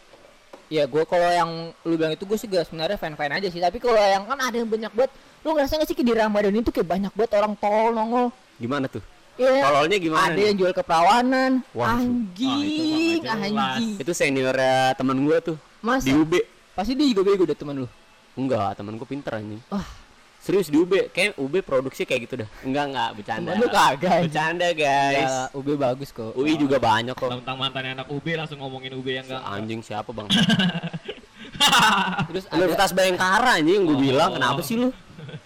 Ya 0.65 0.83
gue 0.83 1.05
kalau 1.05 1.29
yang 1.29 1.50
lu 1.85 1.93
bilang 1.93 2.09
itu 2.09 2.25
gue 2.25 2.33
sih 2.35 2.50
gak 2.50 2.65
sebenarnya 2.65 2.97
fan-fan 2.97 3.29
aja 3.29 3.45
sih. 3.47 3.62
Tapi 3.62 3.77
kalau 3.77 4.01
yang 4.01 4.25
kan 4.25 4.33
ada 4.33 4.55
yang 4.55 4.65
banyak 4.65 4.89
banget. 4.89 5.13
Lu 5.45 5.53
ngerasa 5.53 5.77
gak 5.77 5.85
sih 5.85 5.93
di 5.95 6.09
Ramadan 6.09 6.50
itu 6.51 6.74
kayak 6.74 6.89
banyak 6.89 7.13
banget 7.13 7.31
orang 7.35 7.53
tol 7.53 7.93
nongol. 7.93 8.25
gimana 8.57 8.89
tuh 8.89 9.03
Iya. 9.35 9.62
tololnya 9.62 9.97
gimana 10.00 10.25
Ada 10.25 10.33
nih? 10.33 10.45
yang 10.47 10.57
jual 10.57 10.74
keperawanan. 10.74 11.51
Wah, 11.69 12.00
anjing, 12.00 12.65
itu 13.13 13.21
nggak 13.21 13.38
anjing. 13.45 13.93
itu 14.00 14.12
seniornya 14.12 14.95
temen 14.95 15.17
gua 15.21 15.38
tuh 15.38 15.57
Masa? 15.83 16.07
di 16.07 16.15
UB 16.15 16.33
Pasti 16.74 16.91
dia 16.91 17.05
juga 17.05 17.21
bego 17.21 17.43
deh 17.43 17.53
teman 17.53 17.75
lu. 17.77 17.88
Enggak, 18.33 18.74
temen 18.74 18.95
gue 18.95 19.05
pinter 19.05 19.31
anjing. 19.31 19.62
Wah. 19.69 19.85
Serius 20.45 20.69
di 20.69 20.77
UB, 20.77 21.09
kayak 21.09 21.41
UB 21.41 21.65
produksi 21.65 22.05
kayak 22.05 22.29
gitu 22.29 22.45
dah. 22.45 22.49
Enggak, 22.61 22.85
enggak, 22.93 23.09
bercanda. 23.17 23.51
Lu 23.57 23.65
kagak. 23.65 24.29
Bercanda, 24.29 24.67
guys. 24.77 25.25
Ya, 25.25 25.49
UB 25.57 25.73
bagus 25.73 26.13
kok. 26.13 26.37
UI 26.37 26.53
juga 26.53 26.77
banyak 26.77 27.17
kok. 27.17 27.33
Tentang 27.33 27.57
mantannya 27.57 27.97
anak 27.97 28.07
UB 28.13 28.25
langsung 28.37 28.61
ngomongin 28.61 28.93
UB 28.93 29.09
yang 29.09 29.25
enggak. 29.25 29.41
Anjing 29.41 29.81
siapa, 29.81 30.13
Bang? 30.13 30.29
Terus 32.29 32.45
ada, 32.45 32.53
Universitas 32.61 32.93
Bayangkara 32.93 33.57
anjing 33.57 33.89
gue 33.89 33.97
Oh. 33.97 34.01
bilang, 34.01 34.29
kenapa 34.37 34.61
sih 34.61 34.77
lu? 34.77 34.93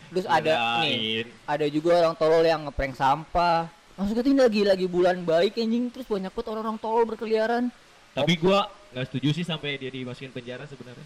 terus 0.09 0.25
ada 0.25 0.81
nih. 0.81 0.89
Kirain. 0.89 1.25
Ada 1.45 1.65
juga 1.69 1.89
orang 2.01 2.15
tolol 2.17 2.41
yang 2.41 2.65
ngeprank 2.65 2.97
sampah. 2.97 3.69
Maksudnya 3.93 4.23
ini 4.25 4.41
lagi 4.41 4.61
lagi 4.65 4.85
bulan 4.89 5.21
baik 5.21 5.55
anjing 5.55 5.93
terus 5.93 6.09
banyak 6.09 6.33
banget 6.33 6.47
orang-orang 6.49 6.77
tolol 6.81 7.05
berkeliaran. 7.05 7.69
Tapi 8.17 8.33
gua 8.35 8.67
nggak 8.89 9.05
setuju 9.05 9.29
sih 9.31 9.45
sampai 9.45 9.77
dia 9.77 9.93
dimasukin 9.93 10.33
penjara 10.33 10.65
sebenarnya. 10.65 11.05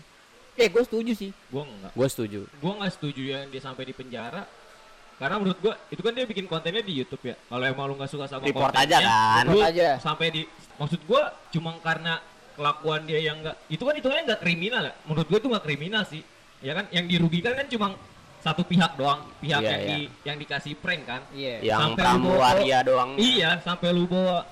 Eh 0.54 0.68
gue 0.70 0.84
setuju 0.86 1.12
sih. 1.18 1.32
Gua 1.50 1.66
enggak. 1.66 1.92
Gue 1.98 2.08
setuju. 2.10 2.40
Gua 2.62 2.72
nggak 2.78 2.94
setuju 2.94 3.22
yang 3.26 3.50
dia 3.50 3.62
sampai 3.62 3.84
di 3.90 3.94
penjara. 3.94 4.46
Karena 5.18 5.36
menurut 5.42 5.60
gua 5.62 5.74
itu 5.90 6.02
kan 6.02 6.14
dia 6.14 6.26
bikin 6.26 6.46
kontennya 6.46 6.84
di 6.86 6.94
YouTube 6.94 7.24
ya. 7.26 7.36
Kalau 7.38 7.66
emang 7.66 7.86
lu 7.90 7.94
nggak 7.98 8.12
suka 8.12 8.26
sama 8.30 8.46
Report 8.46 8.70
kontennya, 8.74 8.98
aja 8.98 9.08
kan. 9.08 9.44
lu 9.50 9.58
Report 9.58 9.70
aja. 9.74 9.88
Sampai 10.02 10.28
di 10.30 10.42
maksud 10.78 11.02
gua 11.10 11.34
cuma 11.50 11.74
karena 11.82 12.22
kelakuan 12.54 13.02
dia 13.10 13.18
yang 13.18 13.42
enggak 13.42 13.58
itu 13.66 13.82
kan 13.82 13.94
hitungannya 13.98 14.24
nggak 14.30 14.42
kriminal 14.42 14.84
ya. 14.86 14.94
Menurut 15.10 15.28
gua 15.30 15.40
itu 15.42 15.48
nggak 15.50 15.66
kriminal 15.66 16.04
sih. 16.06 16.22
Ya 16.62 16.74
kan 16.78 16.86
yang 16.94 17.06
dirugikan 17.10 17.54
kan 17.58 17.68
cuma 17.70 17.88
satu 18.44 18.62
pihak 18.68 19.00
doang, 19.00 19.24
pihak 19.40 19.64
Iya, 19.64 19.70
yang 19.72 19.82
iya. 19.82 19.90
di 19.90 20.00
yang 20.28 20.38
dikasih 20.38 20.74
prank 20.78 21.02
kan. 21.08 21.22
Iya. 21.32 21.64
Yang 21.64 21.80
Sampai 21.80 21.96
lu 21.96 22.04
pramuwaria 22.04 22.80
doang. 22.84 23.10
Iya, 23.16 23.50
sampai 23.64 23.88
lu 23.96 24.04
bawa. 24.04 24.44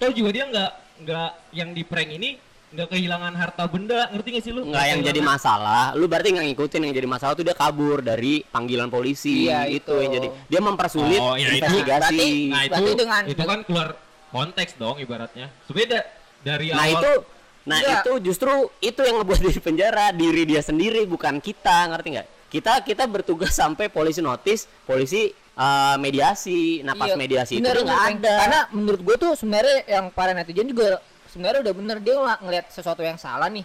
Tahu 0.00 0.10
juga 0.16 0.30
dia 0.32 0.44
nggak 0.48 0.72
nggak 1.04 1.30
yang 1.52 1.70
di 1.76 1.82
prank 1.84 2.10
ini 2.16 2.30
nggak 2.70 2.86
kehilangan 2.88 3.32
harta 3.34 3.66
benda, 3.66 4.06
ngerti 4.10 4.28
gak 4.30 4.42
sih 4.42 4.52
lu? 4.54 4.62
Enggak 4.62 4.86
yang 4.86 5.00
jadi 5.02 5.20
masalah, 5.20 5.90
lu 5.92 6.06
berarti 6.06 6.30
nggak 6.30 6.46
ngikutin 6.54 6.80
yang 6.86 6.94
jadi 6.94 7.08
masalah 7.10 7.34
tuh 7.34 7.42
dia 7.42 7.52
kabur 7.52 7.98
dari 7.98 8.46
panggilan 8.46 8.86
polisi 8.86 9.50
Iya, 9.50 9.66
itu 9.66 9.90
itu. 9.90 9.94
yang 9.98 10.12
jadi 10.14 10.28
dia 10.46 10.60
mempersulit 10.62 11.18
Oh, 11.18 11.34
ya 11.34 11.50
itu. 11.50 11.58
investigasi. 11.58 12.14
Berarti- 12.14 12.46
Nah 12.46 12.62
itu 12.62 12.70
Berarti 12.72 12.92
dengan- 12.94 13.24
itu 13.26 13.42
kan 13.42 13.58
keluar 13.66 13.88
konteks 14.30 14.72
dong 14.76 14.96
ibaratnya. 14.96 15.50
Sebeda 15.66 15.98
dari 16.40 16.70
Nah 16.70 16.86
awal. 16.86 16.94
itu 16.96 17.12
Nah 17.60 17.76
Enggak. 17.76 18.02
itu 18.02 18.12
justru 18.24 18.52
itu 18.80 19.00
yang 19.04 19.20
ngebuat 19.20 19.38
dia 19.38 19.52
di 19.52 19.60
penjara 19.60 20.06
diri 20.10 20.48
dia 20.48 20.64
sendiri 20.64 21.04
bukan 21.04 21.38
kita 21.38 21.92
ngerti 21.92 22.08
nggak? 22.16 22.28
Kita 22.48 22.72
kita 22.80 23.04
bertugas 23.04 23.52
sampai 23.52 23.86
polisi 23.86 24.24
notis, 24.24 24.64
polisi 24.82 25.28
eh, 25.52 25.96
mediasi. 26.00 26.80
Nah 26.80 26.96
pas 26.96 27.12
Iya, 27.12 27.20
mediasi 27.20 27.60
bener, 27.60 27.76
itu 27.76 27.76
dia 27.76 27.86
nggak 27.86 28.04
ada. 28.16 28.34
Karena 28.38 28.60
menurut 28.72 29.00
gue 29.02 29.16
tuh 29.18 29.32
sebenarnya 29.36 29.76
yang 29.86 30.08
para 30.08 30.32
netizen 30.32 30.64
juga 30.66 31.04
sebenarnya 31.30 31.60
udah 31.62 31.74
bener 31.74 31.96
dia 31.98 32.14
ng- 32.14 32.42
ngeliat 32.42 32.66
sesuatu 32.68 33.00
yang 33.00 33.16
salah 33.16 33.46
nih 33.46 33.64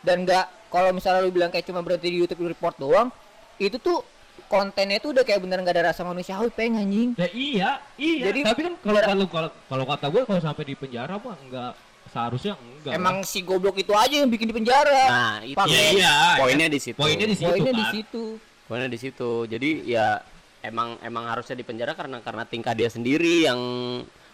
dan 0.00 0.22
nggak 0.22 0.68
kalau 0.68 0.92
misalnya 0.92 1.20
lu 1.20 1.30
bilang 1.30 1.48
kayak 1.48 1.64
cuma 1.64 1.80
berhenti 1.80 2.08
di 2.08 2.18
YouTube 2.18 2.44
report 2.46 2.76
doang 2.76 3.08
itu 3.56 3.76
tuh 3.76 4.04
kontennya 4.46 4.96
tuh 4.98 5.10
udah 5.10 5.24
kayak 5.24 5.42
bener 5.42 5.58
nggak 5.58 5.74
ada 5.74 5.84
rasa 5.90 6.02
manusiawi 6.02 6.48
pengen 6.48 6.78
anjing 6.80 7.10
Ya 7.16 7.28
iya, 7.28 7.70
iya. 7.96 8.24
Jadi- 8.30 8.44
tapi 8.44 8.60
kan 8.62 8.74
kalau 8.78 9.00
kalau 9.02 9.26
kalau 9.26 9.48
kalau 9.66 9.84
kata 9.84 10.06
gue 10.08 10.22
kalau 10.24 10.40
sampai 10.40 10.64
di 10.64 10.74
penjara 10.74 11.14
mah 11.16 11.36
enggak 11.38 11.72
seharusnya 12.08 12.54
enggak. 12.56 12.92
emang 12.94 13.16
si 13.20 13.42
goblok 13.42 13.76
itu 13.76 13.92
aja 13.92 14.14
yang 14.14 14.30
bikin 14.30 14.48
di 14.48 14.54
penjara 14.54 15.02
Nah 15.04 15.36
itu 15.42 15.58
Pakai- 15.58 15.74
Iya, 15.74 15.90
iya. 15.92 16.14
poinnya 16.38 16.68
di 16.68 16.78
situ. 16.78 16.96
Poinnya 16.96 17.26
di 17.26 17.36
situ. 17.36 17.50
poinnya 17.50 17.74
di 17.74 17.84
situ 17.90 18.24
Poinnya 18.64 18.88
di 18.88 18.98
situ. 18.98 19.30
Jadi 19.44 19.70
ya 19.86 20.20
emang 20.60 21.00
emang 21.00 21.24
harusnya 21.26 21.52
di 21.52 21.64
penjara 21.64 21.92
karena 21.92 22.20
karena 22.20 22.44
tingkah 22.44 22.72
dia 22.72 22.88
sendiri 22.88 23.44
yang 23.44 23.56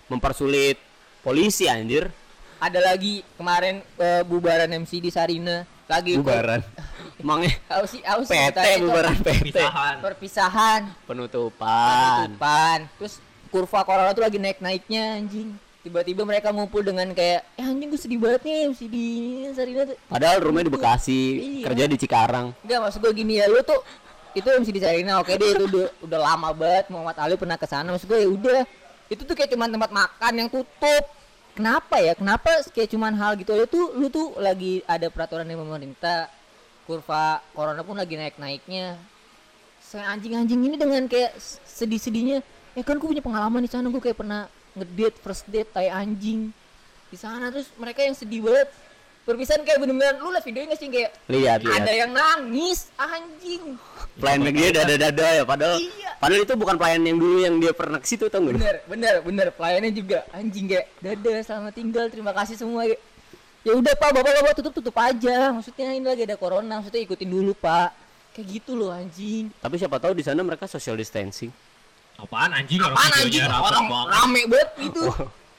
mempersulit 0.07 0.77
polisi 1.21 1.67
anjir. 1.67 2.11
Ada 2.65 2.81
lagi 2.83 3.21
kemarin 3.35 3.85
eh, 3.95 4.23
bubaran 4.23 4.73
MC 4.75 4.97
di 4.99 5.11
Sarina 5.11 5.63
lagi 5.85 6.17
Bubaran. 6.17 6.65
Emangnya 7.21 7.53
tahu 7.67 7.85
sih 7.87 8.01
PT 8.01 8.59
bubaran 8.81 9.17
PT. 9.17 9.53
Pisahan. 9.53 9.95
perpisahan 10.01 10.81
Penutupan. 11.05 12.33
penutupan 12.33 12.79
terus 12.97 13.15
kurva 13.49 13.81
corona 13.83 14.11
tuh 14.11 14.25
lagi 14.25 14.37
naik 14.37 14.59
naiknya 14.59 15.21
anjing 15.21 15.53
tiba-tiba 15.81 16.25
mereka 16.25 16.49
ngumpul 16.49 16.81
dengan 16.81 17.13
kayak 17.13 17.45
eh 17.55 17.63
anjing 17.63 17.87
gue 17.87 18.01
sedih 18.01 18.17
banget 18.17 18.41
nih 18.43 18.57
MC 18.67 18.81
di 18.87 19.07
Sarina 19.53 19.85
tuh 19.85 19.97
Padahal 20.07 20.41
rumahnya 20.41 20.67
di 20.67 20.73
Bekasi, 20.73 21.21
Iya. 21.37 21.65
kerja 21.69 21.85
di 21.85 21.97
Cikarang. 21.99 22.47
enggak 22.59 22.79
maksud 22.81 22.99
gue 22.99 23.13
gini 23.15 23.37
ya 23.37 23.47
lu 23.47 23.61
tuh 23.61 23.85
itu 24.33 24.49
MC 24.49 24.69
di 24.71 24.81
Sarina 24.81 25.21
oke 25.21 25.31
deh 25.31 25.51
itu 25.51 25.65
udah, 25.67 25.87
udah 26.01 26.19
lama 26.19 26.49
banget 26.51 26.89
Muhammad 26.89 27.17
Ali 27.21 27.37
pernah 27.37 27.55
ke 27.55 27.69
sana 27.69 27.93
maksud 27.93 28.09
gue 28.09 28.19
ya 28.19 28.27
udah 28.27 28.61
itu 29.07 29.21
tuh 29.21 29.35
kayak 29.35 29.53
cuman 29.53 29.69
tempat 29.69 29.91
makan 29.93 30.33
yang 30.35 30.49
tutup 30.49 31.05
kenapa 31.55 32.03
ya? 32.03 32.13
Kenapa 32.19 32.51
kayak 32.75 32.91
cuman 32.91 33.15
hal 33.17 33.39
gitu 33.39 33.55
aja 33.55 33.67
tuh 33.71 33.95
lu 33.95 34.11
tuh 34.11 34.35
lagi 34.43 34.83
ada 34.85 35.09
peraturan 35.09 35.47
dari 35.47 35.59
pemerintah 35.59 36.29
kurva 36.85 37.41
corona 37.57 37.81
pun 37.81 37.97
lagi 37.97 38.19
naik 38.19 38.37
naiknya 38.37 39.01
anjing-anjing 40.03 40.59
ini 40.67 40.75
dengan 40.75 41.07
kayak 41.07 41.39
sedih-sedihnya 41.69 42.43
ya 42.75 42.83
kan 42.83 42.99
gue 42.99 43.07
punya 43.07 43.23
pengalaman 43.23 43.63
di 43.63 43.71
sana 43.71 43.87
gue 43.87 44.03
kayak 44.03 44.19
pernah 44.19 44.51
ngedate 44.75 45.17
first 45.23 45.47
date 45.47 45.71
kayak 45.71 45.95
anjing. 45.95 46.51
Di 47.13 47.15
sana 47.15 47.55
terus 47.55 47.71
mereka 47.79 48.03
yang 48.03 48.17
sedih 48.19 48.43
banget 48.43 48.69
perpisahan 49.25 49.65
kayak 49.65 49.81
bener-bener 49.81 50.21
lu 50.21 50.29
liat 50.29 50.45
videonya 50.45 50.69
gak 50.71 50.81
sih 50.81 50.89
kayak 50.89 51.11
Lihat, 51.27 51.59
ada 51.61 51.81
lihat. 51.81 51.97
yang 51.97 52.11
nangis 52.13 52.93
anjing. 52.95 53.65
Pelayan 54.15 54.41
dia 54.47 54.69
dada-dada 54.71 55.27
ya 55.33 55.43
padahal 55.43 55.77
Iya. 55.81 56.11
padahal 56.21 56.41
itu 56.45 56.55
bukan 56.55 56.75
pelayan 56.77 57.03
yang 57.03 57.19
dulu 57.19 57.37
yang 57.41 57.57
dia 57.59 57.73
pernah 57.73 57.99
ke 57.99 58.07
situ 58.07 58.29
tau 58.29 58.39
gak? 58.39 58.55
bener 58.55 58.77
bener 58.87 59.15
bener. 59.25 59.47
Pelayannya 59.51 59.91
juga 59.91 60.29
anjing 60.31 60.69
kayak 60.69 60.87
dadah 61.01 61.41
selamat 61.41 61.73
tinggal 61.73 62.05
terima 62.07 62.31
kasih 62.31 62.55
semua 62.55 62.85
kayak, 62.85 63.01
ya 63.65 63.73
udah 63.75 63.93
pak 63.97 64.11
bapak 64.13 64.33
bapak 64.39 64.53
tutup 64.55 64.73
tutup 64.77 64.95
aja. 64.95 65.51
Maksudnya 65.51 65.89
ini 65.91 66.05
lagi 66.05 66.23
ada 66.23 66.37
corona 66.37 66.79
maksudnya 66.79 67.03
ikutin 67.03 67.27
dulu 67.27 67.57
pak. 67.57 67.91
Kayak 68.35 68.47
gitu 68.61 68.75
loh 68.75 68.93
anjing. 68.93 69.49
Tapi 69.57 69.75
siapa 69.79 69.97
tahu 69.97 70.13
di 70.13 70.23
sana 70.23 70.43
mereka 70.43 70.67
social 70.67 70.95
distancing. 70.95 71.49
Apaan 72.15 72.53
anjing? 72.53 72.79
Apaan 72.79 73.11
anjing? 73.15 73.43
orang 73.43 73.87
rame 74.07 74.43
banget 74.47 74.71
gitu 74.79 75.11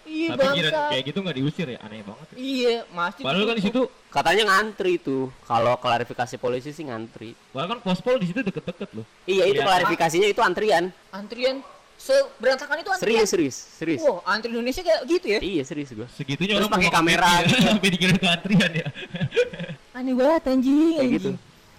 iya 0.05 0.29
Tapi 0.31 0.43
kira 0.53 0.69
bangsa 0.69 0.89
kayak 0.89 1.03
gitu 1.05 1.17
nggak 1.19 1.35
diusir 1.35 1.67
ya, 1.67 1.79
aneh 1.79 2.01
banget. 2.01 2.27
ya. 2.27 2.35
iya 2.35 2.73
masih 2.89 3.21
Padahal 3.21 3.45
kan 3.45 3.55
di 3.55 3.63
situ, 3.63 3.81
Katanya 4.07 4.43
ngantri 4.47 4.93
tuh. 4.97 5.27
Kalau 5.43 5.75
klarifikasi 5.75 6.35
polisi 6.37 6.71
sih 6.71 6.83
ngantri. 6.83 7.35
padahal 7.49 7.75
kan 7.75 7.79
pospol 7.81 8.15
di 8.15 8.25
situ 8.25 8.39
deket-deket 8.41 8.89
loh. 8.91 9.03
Iya 9.25 9.43
itu 9.45 9.59
klarifikasinya 9.59 10.25
itu 10.25 10.39
antrian. 10.39 10.87
antrian 11.09 11.59
seberantakan 11.95 12.75
itu 12.77 12.89
antrian 12.89 13.23
Serius 13.23 13.29
serius 13.29 13.55
serius. 13.55 14.01
wow 14.01 14.19
antri 14.25 14.51
Indonesia 14.51 14.81
kayak 14.81 15.01
gitu 15.05 15.25
ya 15.27 15.39
Iya 15.39 15.63
serius 15.63 15.89
gua. 15.91 16.07
Segitunya 16.09 16.53
Terus 16.53 16.63
orang 16.63 16.75
pakai 16.75 16.91
kamera 16.91 17.23
makan 17.25 17.43
gitu. 17.45 17.55
Sampai 17.67 17.89
dikira 17.89 18.11
itu 18.13 18.27
antrian 18.27 18.71
ya. 18.73 18.87
aneh 19.97 20.13
banget 20.13 20.41
anjing 20.45 20.75
Kayak 20.75 20.99
anjing 21.01 21.13
gitu. 21.13 21.31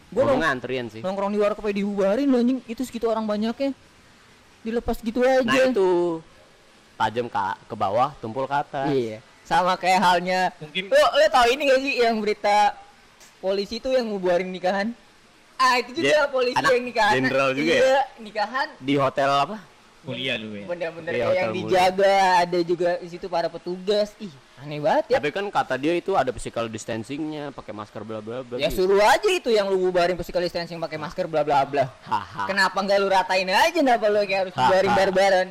Gua 0.06 0.22
Ngomongnya 0.24 0.48
antrian 0.50 0.86
sih. 0.88 1.00
nongkrong 1.00 1.30
di 1.30 1.38
warkop 1.38 1.62
kayak 1.62 1.76
dibubarin 1.76 2.26
loh 2.26 2.38
anjing 2.38 2.58
itu 2.64 2.82
segitu 2.82 3.06
orang 3.06 3.24
banyaknya 3.24 3.70
dilepas 4.62 4.98
gitu 4.98 5.20
aja 5.20 5.44
Nah 5.44 5.68
itu 5.68 5.88
tajam 6.96 7.26
ke 7.26 7.38
ke 7.64 7.74
bawah, 7.74 8.10
tumpul 8.18 8.44
ke 8.44 8.56
atas. 8.56 8.88
Iya. 8.90 9.18
Sama 9.46 9.78
kayak 9.78 10.00
halnya 10.02 10.50
Mungkin 10.58 10.90
Lo, 10.90 10.98
lo 11.14 11.26
tau 11.30 11.46
ini 11.46 11.70
gak 11.70 11.78
sih 11.78 12.02
yang 12.02 12.18
berita 12.18 12.74
polisi 13.38 13.78
tuh 13.78 13.94
yang 13.94 14.10
ngubarin 14.10 14.50
nikahan? 14.50 14.90
Ah 15.54 15.78
itu 15.78 15.94
juga 15.94 16.04
Dia 16.04 16.20
polisi 16.26 16.58
anak 16.58 16.72
yang 16.72 16.84
nikahan. 16.84 17.14
jenderal 17.14 17.48
juga 17.52 17.70
ya? 17.70 17.78
iya, 17.78 18.00
nikahan 18.18 18.68
Di 18.76 18.94
hotel 18.96 19.30
apa? 19.30 19.58
kuliah 20.02 20.38
lu 20.38 20.54
ya. 20.54 20.64
bener-bener 20.64 21.10
Iya, 21.10 21.24
kayak 21.24 21.34
yang 21.36 21.50
dijaga, 21.52 22.14
ada 22.38 22.58
juga 22.62 22.90
di 22.96 23.08
situ 23.10 23.26
para 23.26 23.50
petugas. 23.50 24.14
Ih, 24.18 24.30
aneh 24.56 24.78
banget 24.78 25.04
ya. 25.10 25.18
Tapi 25.18 25.34
kan 25.34 25.46
kata 25.50 25.74
dia 25.74 25.98
itu 25.98 26.14
ada 26.14 26.30
physical 26.30 26.70
distancingnya, 26.70 27.50
pakai 27.50 27.74
masker 27.74 28.06
bla 28.06 28.22
bla 28.22 28.46
bla. 28.46 28.54
Ya 28.54 28.70
gitu. 28.70 28.86
suruh 28.86 29.02
aja 29.02 29.26
itu 29.26 29.50
yang 29.50 29.66
lu 29.66 29.78
bubarin 29.80 30.14
physical 30.14 30.38
distancing 30.38 30.78
pakai 30.78 30.94
masker 30.94 31.26
bla 31.26 31.42
bla 31.42 31.66
bla. 31.66 31.90
Haha. 32.02 32.46
Kenapa 32.46 32.78
nggak 32.78 32.98
lu 32.98 33.10
ratain 33.10 33.50
aja 33.50 33.66
kenapa 33.74 34.06
lu 34.06 34.22
kayak 34.22 34.40
harus 34.42 34.54
Ha, 34.54 34.62
bubarin 34.62 34.92
barbaran? 34.94 35.46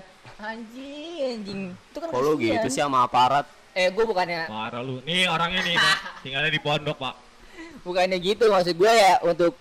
Anjing 0.47 1.15
anjing 1.34 1.62
itu 1.71 1.97
kan 1.97 2.08
Kalau 2.10 2.31
gitu 2.36 2.67
sih 2.67 2.79
sama 2.79 3.03
aparat. 3.03 3.45
eh 3.71 3.88
gue 3.88 4.03
bukannya 4.03 4.47
Parah 4.47 4.79
lu. 4.79 5.03
Nih 5.03 5.27
orangnya 5.27 5.60
nih, 5.62 5.75
Pak. 5.75 5.97
Tinggalnya 6.23 6.47
di 6.49 6.60
pondok, 6.60 6.97
Pak. 6.97 7.15
bukannya 7.81 8.17
gitu 8.17 8.47
maksud 8.47 8.73
gue 8.73 8.89
ya 8.89 9.21
untuk 9.21 9.53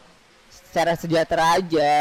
secara 0.49 0.94
sejahtera 0.94 1.55
aja 1.55 1.92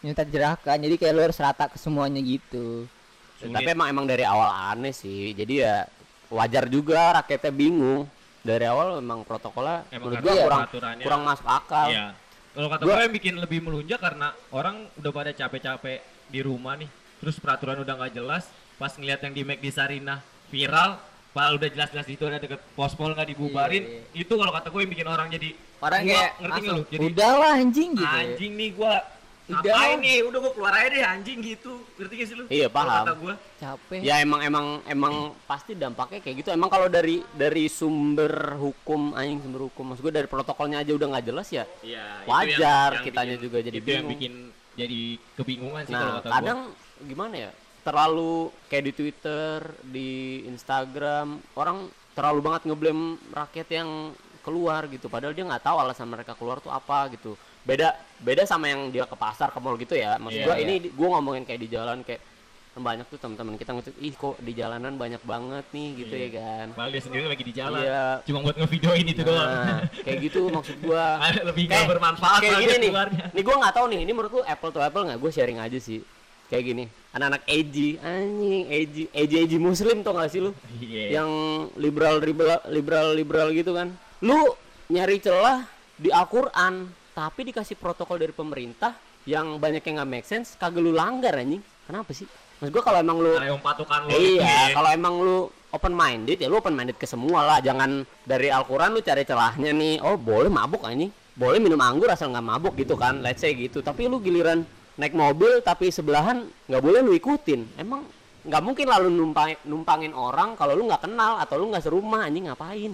minta 0.00 0.24
jerakan 0.24 0.80
jadi 0.80 0.96
kayak 0.96 1.12
lu 1.12 1.22
harus 1.22 1.36
rata 1.36 1.66
ke 1.66 1.76
semuanya 1.76 2.16
gitu 2.18 2.88
Sulit. 3.36 3.52
Tapi 3.52 3.68
emang 3.70 3.88
emang 3.88 4.04
dari 4.04 4.20
awal 4.22 4.48
aneh 4.70 4.92
sih. 4.92 5.32
Jadi 5.32 5.60
ya 5.60 5.88
wajar 6.28 6.68
juga 6.68 7.16
rakyatnya 7.16 7.48
bingung. 7.50 8.04
Dari 8.38 8.64
awal 8.64 8.96
emang 8.96 9.20
protokolnya 9.22 9.84
Emang 9.90 10.12
menurut 10.12 10.20
gua 10.20 10.32
kurang 10.38 10.60
kurang 10.98 11.20
masuk 11.24 11.48
akal. 11.48 11.88
Iya. 11.88 12.06
Kalau 12.50 12.68
kata 12.68 12.82
Gua- 12.82 12.96
gue 12.96 13.02
yang 13.02 13.14
bikin 13.14 13.34
lebih 13.36 13.60
melunjak 13.60 13.96
karena 13.96 14.28
orang 14.50 14.76
udah 14.94 15.10
pada 15.10 15.30
capek-capek 15.30 15.98
di 16.26 16.40
rumah 16.40 16.76
nih. 16.76 16.88
Terus 17.20 17.36
peraturan 17.36 17.76
udah 17.78 17.94
nggak 17.94 18.12
jelas. 18.14 18.48
Pas 18.74 18.90
ngeliat 18.90 19.20
yang 19.20 19.32
di 19.32 19.42
McD 19.42 19.66
Sarinah 19.68 20.18
viral, 20.48 20.96
Pak 21.30 21.46
udah 21.54 21.68
jelas-jelas 21.68 22.08
itu 22.08 22.24
ada 22.24 22.38
deket 22.38 22.58
pospol 22.74 23.12
nggak 23.12 23.28
dibubarin. 23.28 23.84
Iya, 24.10 24.24
Itu 24.24 24.34
kalau 24.34 24.50
kata 24.50 24.66
gue 24.66 24.80
yang 24.80 24.90
bikin 24.90 25.06
orang 25.06 25.28
jadi 25.28 25.48
orang 25.78 26.00
gua- 26.02 26.10
kayak 26.10 26.30
ngerti 26.40 26.58
nggak 26.58 26.74
lu? 26.74 26.82
Jadi 26.88 27.04
udahlah 27.06 27.52
anjing 27.54 27.90
gitu 27.94 28.16
anjing 28.18 28.52
nih 28.52 28.70
gua 28.72 28.94
Udah. 29.46 29.62
ngapain 29.62 29.96
nih? 30.00 30.18
Udah 30.22 30.38
gua 30.40 30.52
keluar 30.52 30.72
aja 30.74 30.88
deh 30.88 31.04
anjing 31.04 31.38
gitu. 31.40 31.72
Ngerti 31.94 32.12
gak 32.14 32.26
sih 32.26 32.34
lu? 32.34 32.44
Iya, 32.48 32.66
Kalau 32.66 32.76
paham. 32.82 33.04
Kata 33.04 33.14
gua. 33.14 33.34
capek 33.54 34.00
Ya 34.00 34.14
emang 34.18 34.40
emang 34.40 34.66
emang 34.84 35.14
pasti 35.44 35.72
dampaknya 35.74 36.18
kayak 36.18 36.36
gitu. 36.38 36.48
Emang 36.50 36.66
kalau 36.66 36.88
dari 36.88 37.20
dari 37.30 37.64
sumber 37.68 38.32
hukum 38.56 39.12
anjing 39.12 39.38
sumber 39.40 39.60
hukum 39.62 39.84
maksud 39.86 40.02
gue 40.02 40.14
dari 40.14 40.26
protokolnya 40.26 40.80
aja 40.80 40.90
udah 40.90 41.06
nggak 41.10 41.26
jelas 41.26 41.46
ya. 41.48 41.62
Iya, 41.80 42.04
itu 42.18 42.26
Wajar, 42.26 42.56
yang- 42.56 42.94
yang 42.96 43.04
kitanya 43.04 43.28
bikin- 43.30 43.44
juga 43.44 43.58
jadi 43.60 43.76
itu 43.76 43.86
yang 43.86 43.96
bingung. 44.02 44.10
bikin 44.10 44.32
jadi 44.72 45.00
kebingungan 45.36 45.82
sih 45.84 45.92
kalau 45.92 46.10
Nah, 46.10 46.22
kata 46.22 46.40
gua. 46.42 46.54
Gimana 47.02 47.34
ya? 47.38 47.50
Terlalu 47.80 48.32
kayak 48.66 48.84
di 48.84 48.92
Twitter, 48.92 49.56
di 49.82 50.10
Instagram, 50.44 51.26
orang 51.54 51.88
terlalu 52.12 52.40
banget 52.42 52.62
ngeblame 52.64 53.02
rakyat 53.30 53.68
yang 53.70 54.12
keluar 54.40 54.84
gitu. 54.86 55.06
Padahal 55.06 55.32
dia 55.32 55.44
nggak 55.44 55.62
tahu 55.62 55.76
alasan 55.78 56.06
mereka 56.06 56.32
keluar 56.32 56.58
tuh 56.58 56.68
apa 56.68 57.08
gitu. 57.10 57.34
Beda 57.60 57.92
beda 58.18 58.44
sama 58.44 58.66
yang 58.66 58.88
dia 58.88 59.04
ke 59.04 59.14
pasar 59.14 59.48
ke 59.48 59.58
mall 59.58 59.76
gitu 59.76 59.92
ya. 59.92 60.16
Maksud 60.16 60.38
Iya, 60.38 60.46
gua 60.46 60.56
iya. 60.56 60.64
ini 60.64 60.74
di- 60.78 60.92
gua 60.92 61.08
ngomongin 61.14 61.44
kayak 61.44 61.60
di 61.60 61.68
jalan 61.68 62.00
kayak 62.00 62.20
banyak 62.70 63.02
tuh 63.04 63.18
teman-teman 63.18 63.58
kita 63.58 63.74
ngetik 63.74 63.96
ih 63.98 64.14
kok 64.14 64.38
di 64.38 64.52
jalanan 64.54 64.94
banyak 64.94 65.20
banget 65.20 65.66
nih 65.70 65.88
gitu 65.98 66.14
Iya. 66.14 66.24
ya 66.24 66.30
kan. 66.36 66.66
Padahal 66.72 66.90
dia 66.90 67.02
sendiri 67.02 67.24
lagi 67.26 67.42
di 67.42 67.52
jalan. 67.52 67.80
Iya. 67.80 68.04
Cuma 68.24 68.38
buat 68.40 68.56
ngevideoin 68.56 69.06
itu 69.06 69.22
doang. 69.22 69.48
Nah, 69.50 69.80
kayak 70.06 70.18
gitu 70.22 70.40
maksud 70.48 70.76
gua. 70.80 71.04
Lebih 71.42 71.62
nggak 71.66 71.84
bermanfaat 71.90 72.40
kayak 72.40 72.56
gini 72.58 72.74
nih. 72.78 72.90
keluarnya. 72.90 73.24
Nih 73.30 73.42
gua 73.42 73.56
nggak 73.58 73.74
tahu 73.74 73.86
nih, 73.88 73.98
ini 74.00 74.12
menurut 74.14 74.32
lu 74.32 74.42
apple 74.42 74.70
to 74.70 74.80
apple 74.80 75.02
nggak? 75.02 75.18
Gue 75.18 75.30
sharing 75.30 75.56
aja 75.56 75.78
sih. 75.78 76.00
Kayak 76.50 76.64
gini, 76.66 76.84
anak-anak 77.14 77.42
edgy, 77.46 77.94
anjing, 78.02 78.62
edgy, 78.66 79.02
edgy, 79.14 79.36
edgy 79.38 79.58
muslim 79.62 80.02
tau 80.02 80.18
gak 80.18 80.34
sih 80.34 80.42
lu? 80.42 80.50
Iya. 80.82 81.22
Yang 81.22 81.30
liberal, 81.78 82.18
liberal, 82.18 82.60
liberal, 82.66 83.06
liberal 83.14 83.48
gitu 83.54 83.70
kan? 83.70 83.94
Lu 84.18 84.58
nyari 84.90 85.22
celah 85.22 85.62
di 85.94 86.10
Al-Quran, 86.10 86.90
tapi 87.14 87.46
dikasih 87.46 87.78
protokol 87.78 88.18
dari 88.18 88.34
pemerintah 88.34 88.98
yang 89.30 89.62
banyak 89.62 89.78
yang 89.86 90.02
nggak 90.02 90.10
make 90.10 90.26
sense, 90.26 90.58
kagak 90.58 90.82
lu 90.82 90.90
langgar 90.90 91.38
anjing. 91.38 91.62
Kenapa 91.86 92.10
sih? 92.10 92.26
Maksud 92.58 92.74
gua 92.74 92.82
kalau 92.82 92.98
emang 92.98 93.18
lu 93.22 93.30
yang 93.38 93.62
patokan 93.62 94.10
itu 94.10 94.36
Iya, 94.36 94.44
ya. 94.44 94.74
kalau 94.74 94.90
emang 94.90 95.14
lu 95.22 95.38
open 95.70 95.94
minded 95.94 96.36
ya 96.36 96.50
lu 96.50 96.58
open 96.58 96.74
minded 96.74 96.98
ke 96.98 97.06
semua 97.06 97.46
lah. 97.46 97.58
Jangan 97.62 98.02
dari 98.26 98.50
Al-Qur'an 98.50 98.90
lu 98.90 99.00
cari 99.00 99.22
celahnya 99.22 99.70
nih. 99.70 100.02
Oh, 100.02 100.18
boleh 100.18 100.50
mabuk 100.50 100.82
anjing. 100.82 101.14
Boleh 101.38 101.62
minum 101.62 101.78
anggur 101.78 102.10
asal 102.10 102.28
nggak 102.34 102.42
mabuk 102.42 102.74
gitu 102.74 102.98
kan. 102.98 103.22
Let's 103.22 103.38
say 103.40 103.54
gitu. 103.54 103.80
Tapi 103.80 104.10
lu 104.10 104.18
giliran 104.18 104.66
naik 105.00 105.16
mobil 105.16 105.64
tapi 105.64 105.88
sebelahan 105.88 106.44
nggak 106.68 106.82
boleh 106.84 107.00
lu 107.00 107.16
ikutin. 107.16 107.64
Emang 107.80 108.04
nggak 108.44 108.62
mungkin 108.62 108.86
lalu 108.88 109.08
numpang, 109.08 109.56
numpangin 109.64 110.12
orang 110.12 110.52
kalau 110.54 110.76
lu 110.76 110.84
nggak 110.84 111.08
kenal 111.08 111.40
atau 111.40 111.56
lu 111.56 111.72
nggak 111.72 111.80
serumah 111.80 112.28
anjing 112.28 112.52
ngapain? 112.52 112.92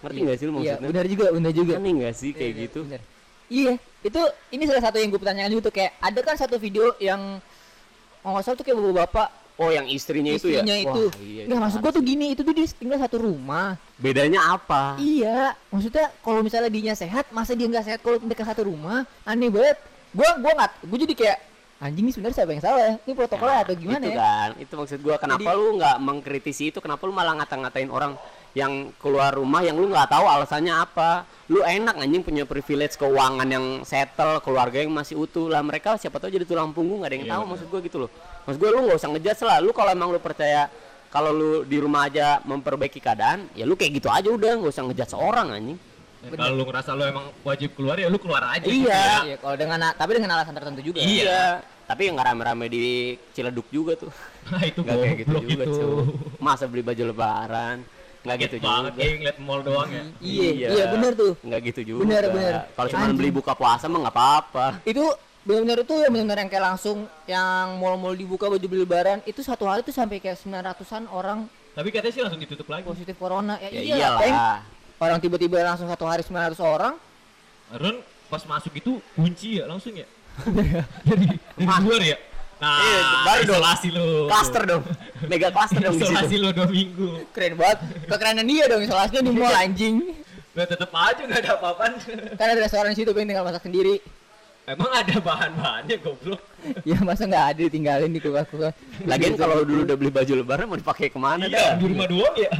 Ngerti 0.00 0.18
nggak 0.20 0.36
sih 0.36 0.44
lu 0.44 0.52
iya 0.60 0.76
maksudnya? 0.76 0.88
benar 0.92 1.04
juga 1.08 1.26
benar 1.32 1.52
juga 1.52 1.72
Aneh 1.76 1.92
nggak 1.96 2.14
sih 2.16 2.30
kayak 2.32 2.52
Iya, 2.52 2.62
gitu? 2.68 2.80
bener. 2.84 3.02
Iya, 3.50 3.72
itu 4.06 4.20
ini 4.54 4.62
salah 4.68 4.82
satu 4.84 4.96
yang 5.02 5.08
gue 5.10 5.20
pertanyakan 5.20 5.50
juga 5.50 5.62
tuh 5.66 5.74
kayak 5.74 5.92
ada 5.98 6.20
kan 6.22 6.36
satu 6.38 6.56
video 6.56 6.92
yang 7.02 7.40
oh 8.20 8.28
nggak 8.30 8.44
salah 8.44 8.56
tuh 8.60 8.64
kayak 8.64 8.76
bapak-bapak 8.76 9.28
Oh, 9.60 9.68
yang 9.68 9.84
istrinya, 9.84 10.32
itu 10.32 10.48
ya? 10.48 10.64
istrinya 10.64 10.76
itu. 10.80 11.02
Wah, 11.12 11.20
iya, 11.20 11.42
Nggak, 11.44 11.60
maksud 11.60 11.78
gue 11.84 11.92
tuh 11.92 12.00
gini, 12.00 12.26
itu 12.32 12.40
tuh 12.40 12.56
dia 12.56 12.64
tinggal 12.64 12.96
satu 12.96 13.20
rumah. 13.20 13.76
Bedanya 14.00 14.56
apa? 14.56 14.96
Iya, 14.96 15.52
maksudnya 15.68 16.08
kalau 16.24 16.40
misalnya 16.40 16.72
dia 16.72 16.96
sehat, 16.96 17.28
masa 17.28 17.52
dia 17.52 17.68
nggak 17.68 17.84
sehat 17.84 18.00
kalau 18.00 18.16
dekat 18.24 18.48
satu 18.48 18.72
rumah? 18.72 19.04
Aneh 19.28 19.52
banget. 19.52 19.76
Gua 20.10 20.30
gua 20.38 20.52
nggak, 20.56 20.70
gue 20.84 20.98
jadi 21.06 21.14
kayak 21.14 21.38
anjing 21.80 22.04
ini 22.04 22.12
sebenarnya 22.12 22.36
siapa 22.42 22.52
yang 22.52 22.62
salah 22.62 22.80
ya? 22.82 22.92
Ini 23.00 23.12
protokolnya 23.14 23.58
atau 23.64 23.74
gimana 23.74 24.04
itu 24.04 24.10
ya? 24.12 24.18
kan. 24.18 24.48
Itu 24.58 24.72
maksud 24.76 24.98
gua 25.00 25.16
kenapa 25.16 25.40
Jadi- 25.46 25.56
lu 25.56 25.66
nggak 25.78 25.96
mengkritisi 25.98 26.64
itu? 26.68 26.78
Kenapa 26.78 27.02
lu 27.06 27.12
malah 27.12 27.34
ngata-ngatain 27.38 27.88
orang 27.88 28.18
yang 28.50 28.90
keluar 28.98 29.30
rumah 29.30 29.62
yang 29.62 29.78
lu 29.78 29.86
nggak 29.86 30.10
tahu 30.10 30.26
alasannya 30.26 30.74
apa? 30.74 31.22
Lu 31.46 31.62
enak 31.62 31.94
anjing 31.96 32.20
punya 32.20 32.42
privilege 32.42 32.98
keuangan 32.98 33.46
yang 33.46 33.66
settle 33.82 34.42
keluarga 34.42 34.82
yang 34.82 34.90
masih 34.90 35.14
utuh. 35.16 35.46
Lah 35.46 35.62
mereka 35.62 35.94
siapa 35.94 36.18
tahu 36.18 36.28
jadi 36.28 36.42
tulang 36.42 36.74
punggung 36.74 37.00
nggak 37.00 37.10
ada 37.10 37.16
yang 37.16 37.26
Iya, 37.26 37.32
tahu 37.32 37.42
benar. 37.42 37.50
maksud 37.54 37.66
gua 37.70 37.80
gitu 37.80 37.96
loh. 38.02 38.10
Maksud 38.44 38.58
gua 38.58 38.70
lu 38.70 38.78
nggak 38.84 38.98
usah 38.98 39.08
ngejudge 39.14 39.42
lah. 39.46 39.58
Lu 39.62 39.70
kalau 39.70 39.90
emang 39.90 40.08
lu 40.10 40.18
percaya 40.18 40.66
kalau 41.08 41.30
lu 41.30 41.50
di 41.62 41.78
rumah 41.78 42.06
aja 42.06 42.38
memperbaiki 42.42 42.98
keadaan 42.98 43.50
ya 43.58 43.66
lu 43.66 43.74
kayak 43.74 43.98
gitu 43.98 44.06
aja 44.06 44.30
udah 44.30 44.62
nggak 44.62 44.70
usah 44.70 44.86
ngejudge 44.86 45.10
seorang 45.10 45.50
anjing 45.50 45.78
Dan 46.20 46.36
Kalau 46.36 46.52
lu 46.52 46.64
ngerasa 46.64 46.92
lu 46.92 47.02
emang 47.02 47.26
wajib 47.40 47.72
keluar 47.72 47.96
ya 47.96 48.06
lu 48.06 48.20
keluar 48.20 48.44
aja. 48.46 48.62
Iya. 48.62 49.04
Iya, 49.24 49.36
kalau 49.40 49.56
dengan 49.56 49.80
tapi 49.90 50.10
dengan 50.14 50.30
alasan 50.32 50.52
tertentu 50.52 50.80
juga. 50.82 51.00
Iya. 51.00 51.64
tapi 51.82 52.06
yang 52.06 52.14
nggak 52.14 52.28
rame-rame 52.28 52.70
di 52.70 52.84
Ciledug 53.34 53.66
juga 53.66 53.98
tuh 53.98 54.14
Nah, 54.46 54.62
itu 54.62 54.78
nggak 54.78 54.94
kayak 54.96 55.16
gitu 55.18 55.34
juga 55.42 55.64
itu. 55.66 55.88
masa 56.38 56.70
beli 56.70 56.80
baju 56.80 57.02
lebaran 57.04 57.82
nggak 58.20 58.36
gitu 58.38 58.56
banget 58.60 58.92
juga 58.92 59.00
kayak 59.00 59.14
ngeliat 59.18 59.38
mall 59.40 59.60
doang 59.60 59.90
ya. 59.90 60.04
Iya, 60.20 60.68
iya 60.70 60.84
bener 60.86 61.12
tuh. 61.12 61.32
nggak 61.40 61.60
gitu 61.66 61.80
juga 61.84 62.00
Bener, 62.04 62.24
bener. 62.30 62.54
kalau 62.70 62.86
cuma 62.86 63.10
beli 63.10 63.30
buka 63.32 63.52
puasa 63.52 63.90
mah 63.90 64.06
nggak 64.06 64.14
apa-apa 64.14 64.66
Itu 64.84 65.02
benar-benar 65.42 65.82
itu 65.82 65.94
yang 65.96 66.12
benar-benar 66.12 66.38
yang 66.38 66.50
kayak 66.52 66.64
langsung 66.68 66.98
yang 67.26 67.74
mall-mall 67.74 68.14
dibuka 68.14 68.46
baju 68.46 68.60
beli 68.62 68.84
lebaran 68.84 69.18
itu 69.24 69.42
satu 69.42 69.66
hari 69.66 69.82
tuh 69.82 69.90
sampai 69.90 70.20
kayak 70.20 70.38
900-an 70.38 71.08
orang 71.08 71.48
Tapi 71.72 71.88
katanya 71.88 72.12
sih 72.12 72.22
langsung 72.22 72.38
ditutup 72.38 72.66
lagi. 72.66 72.84
positif 72.84 73.16
corona. 73.16 73.58
Ya, 73.58 73.66
ya 73.66 73.80
iya, 73.80 74.08
Peng. 74.14 74.30
iyalah 74.30 74.58
Orang 75.00 75.16
tiba-tiba 75.16 75.64
langsung 75.64 75.88
satu 75.88 76.04
hari 76.04 76.20
900 76.20 76.60
orang. 76.60 76.94
Ron 77.72 77.96
pas 78.28 78.44
masuk 78.44 78.72
itu 78.74 78.92
kunci 79.16 79.56
ya 79.56 79.64
langsung 79.64 79.96
ya. 79.96 80.04
dari 81.08 81.24
dari 81.56 81.76
luar 81.80 82.02
ya. 82.04 82.18
Nah, 82.60 82.76
Iya, 82.78 83.00
baru 83.24 83.40
dong. 83.40 83.56
isolasi 83.56 83.88
lu. 83.88 84.06
cluster 84.28 84.62
dong 84.68 84.84
mega 85.24 85.48
cluster 85.48 85.80
dong 85.80 85.96
Isolasi 85.96 86.36
lu 86.36 86.48
dua 86.52 86.68
minggu. 86.68 87.08
Keren 87.32 87.56
banget. 87.56 87.78
Kekerenan 88.04 88.44
dia 88.44 88.64
dong 88.68 88.82
isolasinya 88.84 89.20
di 89.24 89.32
mall 89.32 89.56
anjing. 89.56 89.96
Nah, 90.52 90.66
tetep 90.68 90.90
aja 90.92 91.22
nggak 91.24 91.40
ada 91.40 91.50
apa-apaan. 91.56 91.92
Kan 92.36 92.46
ada 92.46 92.60
restoran 92.60 92.92
di 92.92 92.98
situ 93.00 93.10
pengen 93.10 93.32
tinggal 93.32 93.46
masak 93.48 93.64
sendiri. 93.64 94.04
Emang 94.68 94.92
ada 94.92 95.16
bahan-bahannya 95.18 95.96
goblok. 95.98 96.42
Ya 96.84 97.00
masa 97.00 97.24
nggak 97.24 97.46
ada 97.48 97.60
ditinggalin 97.64 98.12
di 98.12 98.20
kulkas-kulkas. 98.20 98.76
lagian 99.02 99.34
kalau 99.34 99.64
dulu 99.64 99.82
udah 99.82 99.96
beli 99.96 100.12
baju 100.12 100.32
lebaran 100.36 100.68
mau 100.68 100.76
dipakai 100.76 101.08
ke 101.08 101.16
mana 101.16 101.48
Iya, 101.48 101.56
dah 101.56 101.80
di 101.80 101.84
rumah 101.88 102.06
doang 102.06 102.36
ya. 102.36 102.50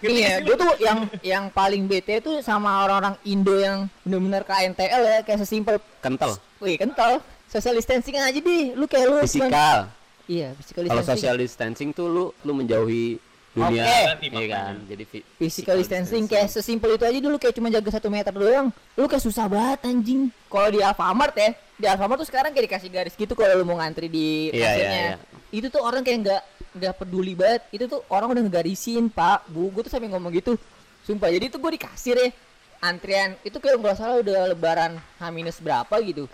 Ini 0.00 0.20
ya, 0.20 0.34
gue 0.40 0.54
tuh 0.54 0.72
yang 0.78 0.98
yang 1.20 1.44
paling 1.48 1.84
bete 1.84 2.18
tuh 2.18 2.38
sama 2.38 2.82
orang-orang 2.82 3.18
Indo 3.24 3.54
yang 3.54 3.90
bener-bener 4.00 4.42
KNTL 4.42 5.02
ya, 5.02 5.18
kayak 5.22 5.40
sesimpel, 5.40 5.76
kental. 5.98 6.38
Wih 6.58 6.74
kental, 6.74 7.18
social 7.46 7.74
distancing 7.74 8.14
aja 8.14 8.34
deh, 8.34 8.72
lu 8.72 8.84
kayak 8.84 9.06
lu 9.06 9.16
fisikal. 9.20 9.90
Iya 10.24 10.52
physical 10.54 10.84
kalau 10.84 11.00
distancing, 11.00 11.18
social 11.18 11.36
distancing 11.36 11.88
tuh 11.90 12.06
lu 12.06 12.24
lu 12.38 12.52
menjauhi 12.52 13.16
dunia 13.48 13.80
Oke. 13.80 14.28
iya 14.28 14.46
kan? 14.52 14.74
Jadi 14.84 15.02
fi- 15.02 15.26
physical 15.34 15.74
distancing 15.74 16.24
kayak 16.24 16.46
sesimpel 16.46 16.94
itu 16.94 17.02
aja 17.02 17.18
dulu 17.18 17.36
kayak 17.36 17.54
cuma 17.54 17.66
jaga 17.66 17.90
satu 17.90 18.06
meter 18.06 18.30
doang, 18.30 18.68
lu 18.92 19.06
kayak 19.06 19.24
susah 19.24 19.48
banget 19.48 19.82
anjing. 19.84 20.28
Kalau 20.46 20.68
di 20.68 20.78
Alfamart 20.78 21.32
ya, 21.32 21.50
di 21.74 21.86
Alfamart 21.86 22.20
tuh 22.20 22.28
sekarang 22.28 22.52
kayak 22.52 22.70
dikasih 22.70 22.88
garis 22.88 23.14
gitu 23.14 23.32
kalau 23.32 23.56
lu 23.56 23.64
mau 23.64 23.78
ngantri 23.78 24.06
di 24.06 24.52
Iya, 24.52 24.62
kasirnya. 24.62 24.84
iya, 24.92 25.08
iya. 25.10 25.16
Itu 25.48 25.66
tuh 25.68 25.80
orang 25.80 26.04
kayak 26.04 26.18
nggak 26.22 26.42
nggak 26.78 26.94
peduli 27.02 27.34
banget, 27.34 27.66
itu 27.74 27.84
tuh 27.90 28.00
orang 28.08 28.32
udah 28.32 28.42
ngegarisin 28.46 29.10
pak, 29.10 29.44
bu, 29.50 29.68
gue 29.74 29.82
tuh 29.84 29.92
sampai 29.92 30.08
ngomong 30.08 30.30
gitu, 30.38 30.54
sumpah. 31.02 31.28
Jadi 31.28 31.50
tuh 31.50 31.58
gue 31.58 31.74
di 31.74 31.80
kasir 31.82 32.14
ya, 32.14 32.30
antrian 32.78 33.34
itu 33.42 33.58
kayak 33.58 33.82
nggak 33.82 33.96
salah 33.98 34.22
udah 34.22 34.54
lebaran 34.54 34.94
H 35.18 35.22
minus 35.34 35.58
berapa 35.58 35.98
gitu. 36.06 36.30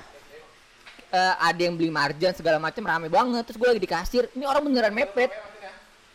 Eh, 1.14 1.34
ada 1.38 1.60
yang 1.62 1.78
beli 1.78 1.94
marjan 1.94 2.34
segala 2.34 2.58
macam 2.58 2.82
rame 2.82 3.06
banget. 3.06 3.46
Terus 3.46 3.58
gue 3.62 3.68
lagi 3.70 3.82
di 3.82 3.86
kasir. 3.86 4.26
Ini 4.34 4.50
orang 4.50 4.66
beneran 4.66 4.90
mepet. 4.90 5.30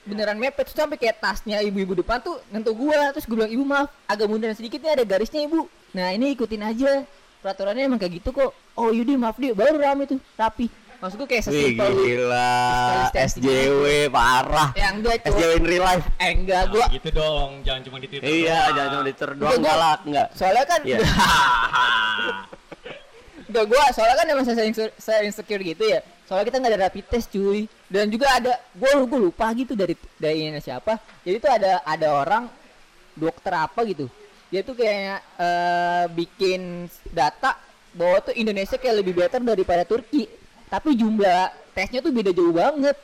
Beneran 0.04 0.36
mepet. 0.36 0.68
Terus 0.68 0.76
sampai 0.76 1.00
kayak 1.00 1.24
tasnya 1.24 1.64
ibu-ibu 1.64 1.96
depan 1.96 2.20
tuh 2.20 2.36
nentu 2.52 2.76
gua. 2.76 3.16
Terus 3.16 3.24
gue 3.24 3.36
bilang 3.40 3.48
ibu 3.48 3.64
maaf 3.64 3.88
agak 4.04 4.28
munduran 4.28 4.60
sedikit 4.60 4.84
nih 4.84 5.00
ada 5.00 5.04
garisnya 5.08 5.40
ibu. 5.48 5.72
Nah 5.96 6.12
ini 6.12 6.36
ikutin 6.36 6.68
aja. 6.68 7.08
Peraturannya 7.40 7.88
emang 7.88 7.96
kayak 7.96 8.20
gitu 8.20 8.36
kok. 8.36 8.52
Oh 8.76 8.92
yaudah 8.92 9.16
maaf 9.16 9.40
deh 9.40 9.56
baru 9.56 9.80
rame 9.80 10.04
tuh 10.04 10.20
rapi 10.36 10.68
maksud 11.00 11.16
gue 11.16 11.28
kayak 11.28 11.44
Wih 11.46 11.56
sesimpel 11.74 11.90
gila. 11.96 12.52
SJW 13.10 13.84
parah. 14.10 14.70
Ya 14.74 14.92
enggak 14.92 15.16
cuy. 15.22 15.32
SJW 15.32 15.52
in 15.54 15.66
real 15.66 15.86
life. 15.86 16.06
Eh 16.18 16.32
enggak 16.34 16.64
gua 16.68 16.82
Nah, 16.82 16.94
gitu 16.94 17.10
dong, 17.10 17.50
jangan 17.62 17.82
cuma 17.82 17.98
di 17.98 18.08
Twitter. 18.08 18.28
iya 18.28 18.60
doang. 18.62 18.76
jangan 18.76 18.90
cuma 18.90 19.02
di 19.02 19.10
Twitter 19.10 19.30
doang 19.32 19.50
Enggak, 19.50 19.60
gua- 19.60 19.70
galak 19.72 20.00
enggak. 20.04 20.28
soalnya 20.34 20.64
kan 20.66 20.80
Iya. 20.84 20.98
enggak 23.50 23.66
gua 23.66 23.84
soalnya 23.92 24.16
kan 24.16 24.28
emang 24.28 24.46
saya 24.46 24.62
insecure, 24.62 24.94
saya 24.96 25.20
insecure 25.24 25.64
gitu 25.64 25.84
ya. 25.84 26.00
Soalnya 26.24 26.46
kita 26.46 26.58
nggak 26.58 26.72
ada 26.72 26.82
rapid 26.86 27.06
test 27.08 27.28
cuy. 27.30 27.66
Dan 27.90 28.06
juga 28.08 28.30
ada 28.32 28.54
gue 28.70 28.86
gue 29.02 29.20
lupa 29.20 29.50
gitu 29.52 29.74
dari 29.74 29.98
dari 30.16 30.46
ini 30.46 30.62
siapa. 30.62 30.94
Jadi 31.24 31.36
tuh 31.40 31.50
ada 31.50 31.82
ada 31.82 32.08
orang 32.14 32.46
dokter 33.12 33.50
apa 33.52 33.82
gitu. 33.84 34.06
Dia 34.50 34.62
tuh 34.62 34.74
kayak 34.74 35.20
eh, 35.36 36.06
bikin 36.12 36.86
data 37.08 37.58
bahwa 37.90 38.22
tuh 38.22 38.34
Indonesia 38.34 38.78
kayak 38.78 39.02
lebih 39.02 39.18
better 39.18 39.42
daripada 39.42 39.82
Turki 39.82 40.30
tapi 40.70 40.94
jumlah 40.94 41.44
tesnya 41.72 42.00
tuh 42.00 42.10
beda 42.10 42.32
jauh 42.32 42.52
banget 42.52 42.96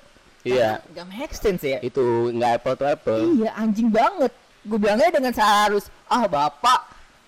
Iya. 0.42 0.78
Gak 0.88 1.06
make 1.10 1.34
sense 1.34 1.66
ya 1.66 1.82
Itu 1.82 2.30
nggak 2.30 2.52
apple 2.56 2.76
to 2.76 2.86
apple. 2.86 3.22
Iya 3.36 3.50
anjing 3.56 3.90
banget. 3.90 4.30
Gue 4.62 4.78
bilangnya 4.78 5.10
dengan 5.12 5.34
seharus 5.34 5.90
ah 6.06 6.24
bapak 6.24 6.86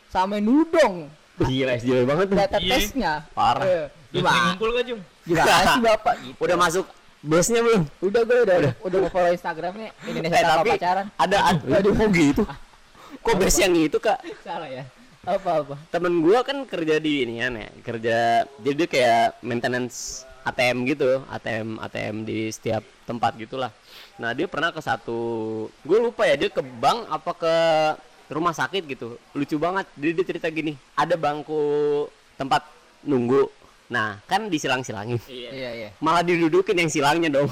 samain 0.08 0.40
dulu 0.40 0.70
dong 0.72 1.10
Gila, 1.40 1.74
SJW 1.76 2.02
banget 2.04 2.26
tuh. 2.28 2.38
data 2.38 2.58
Iya. 2.58 2.70
tesnya. 2.72 3.14
Parah. 3.32 3.62
Eh, 3.62 3.68
Udah 3.68 3.90
sering 3.90 4.14
gimana? 4.16 4.42
ngumpul 4.48 4.70
gak 4.72 4.86
Jung? 4.86 5.02
Gimana 5.24 5.50
sih 5.68 5.82
bapak? 5.84 6.14
Gitu. 6.20 6.38
Udah 6.46 6.56
masuk 6.56 6.86
busnya 7.20 7.60
belum? 7.60 7.82
Udah 8.00 8.22
gue 8.24 8.38
udah 8.40 8.56
udah, 8.58 8.74
udah 8.80 8.98
mau 9.00 9.10
follow 9.10 9.32
Instagramnya 9.32 9.90
Indonesia 10.04 10.38
Eh, 10.38 10.46
tapi 10.48 10.70
pacaran. 10.72 11.06
ada 11.12 11.38
ad- 11.44 11.66
aduh 11.78 11.92
kok 11.92 12.10
gitu? 12.12 12.44
Kok 13.20 13.34
base 13.36 13.60
yang 13.60 13.74
itu 13.74 13.98
kak? 13.98 14.22
Salah 14.40 14.70
ya. 14.70 14.86
Apa 15.28 15.60
apa? 15.60 15.76
Temen 15.92 16.24
gua 16.24 16.40
kan 16.40 16.64
kerja 16.64 17.04
di 17.04 17.28
ini 17.28 17.44
ya, 17.44 17.52
kerja 17.84 18.48
jadi 18.64 18.76
dia 18.80 18.88
kayak 18.88 19.44
maintenance 19.44 20.24
ATM 20.48 20.88
gitu, 20.88 21.20
ATM 21.28 21.84
ATM 21.84 22.16
di 22.24 22.48
setiap 22.48 22.80
tempat 23.04 23.36
gitulah. 23.36 23.76
Nah 24.16 24.32
dia 24.32 24.48
pernah 24.48 24.72
ke 24.72 24.80
satu, 24.80 25.20
gue 25.84 25.98
lupa 26.00 26.24
ya 26.24 26.40
dia 26.40 26.48
ke 26.48 26.64
bank 26.64 27.12
apa 27.12 27.32
ke 27.36 27.54
rumah 28.32 28.56
sakit 28.56 28.88
gitu, 28.88 29.20
lucu 29.36 29.60
banget. 29.60 29.84
Jadi 30.00 30.12
dia 30.16 30.26
cerita 30.32 30.48
gini, 30.48 30.80
ada 30.96 31.20
bangku 31.20 32.08
tempat 32.40 32.64
nunggu. 33.04 33.52
Nah 33.92 34.24
kan 34.32 34.48
disilang-silangin, 34.48 35.20
Iya 35.28 35.70
iya. 35.76 35.90
malah 36.00 36.24
didudukin 36.24 36.80
yang 36.80 36.88
silangnya 36.88 37.28
dong. 37.28 37.52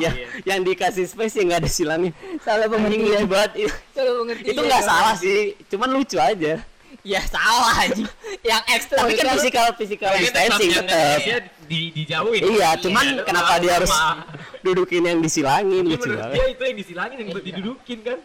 Ya, 0.00 0.10
yang 0.44 0.60
dikasih 0.60 1.06
space 1.06 1.34
yang 1.36 1.46
nggak 1.48 1.60
ada 1.60 1.70
silangnya. 1.70 2.10
Salah 2.40 2.66
pengertian. 2.66 3.06
lucu 3.06 3.26
banget. 3.26 3.50
Itu- 3.60 3.78
Salah 3.90 4.14
pengertian. 4.16 4.50
Itu 4.50 4.60
nggak 4.62 4.82
salah 4.82 5.14
sih, 5.14 5.38
cuman 5.66 5.88
lucu 5.90 6.16
aja. 6.16 6.54
Ya 7.00 7.20
salah 7.22 7.80
anjing. 7.80 8.04
Yang 8.42 8.62
ekstra 8.68 8.96
Tapi 8.98 9.12
kan 9.14 9.24
itu- 9.24 9.34
physical 9.38 9.66
physical 9.72 10.10
distancing 10.16 10.70
tetap. 10.70 10.90
Indonesia 11.16 11.36
di 11.64 11.80
dijauhin. 11.92 12.42
Iya, 12.50 12.68
cuman 12.76 13.04
Iya, 13.06 13.22
kenapa 13.22 13.52
dia 13.56 13.72
harus 13.74 13.88
sama. 13.88 14.26
dudukin 14.60 15.02
yang 15.04 15.18
disilangin 15.18 15.80
Tapi 15.80 15.90
lucu 15.92 16.08
banget. 16.10 16.34
dia 16.34 16.44
itu 16.50 16.62
yang 16.62 16.76
disilangin 16.76 17.16
yang 17.16 17.28
buat 17.30 17.44
didudukin 17.46 17.98
kan. 18.02 18.18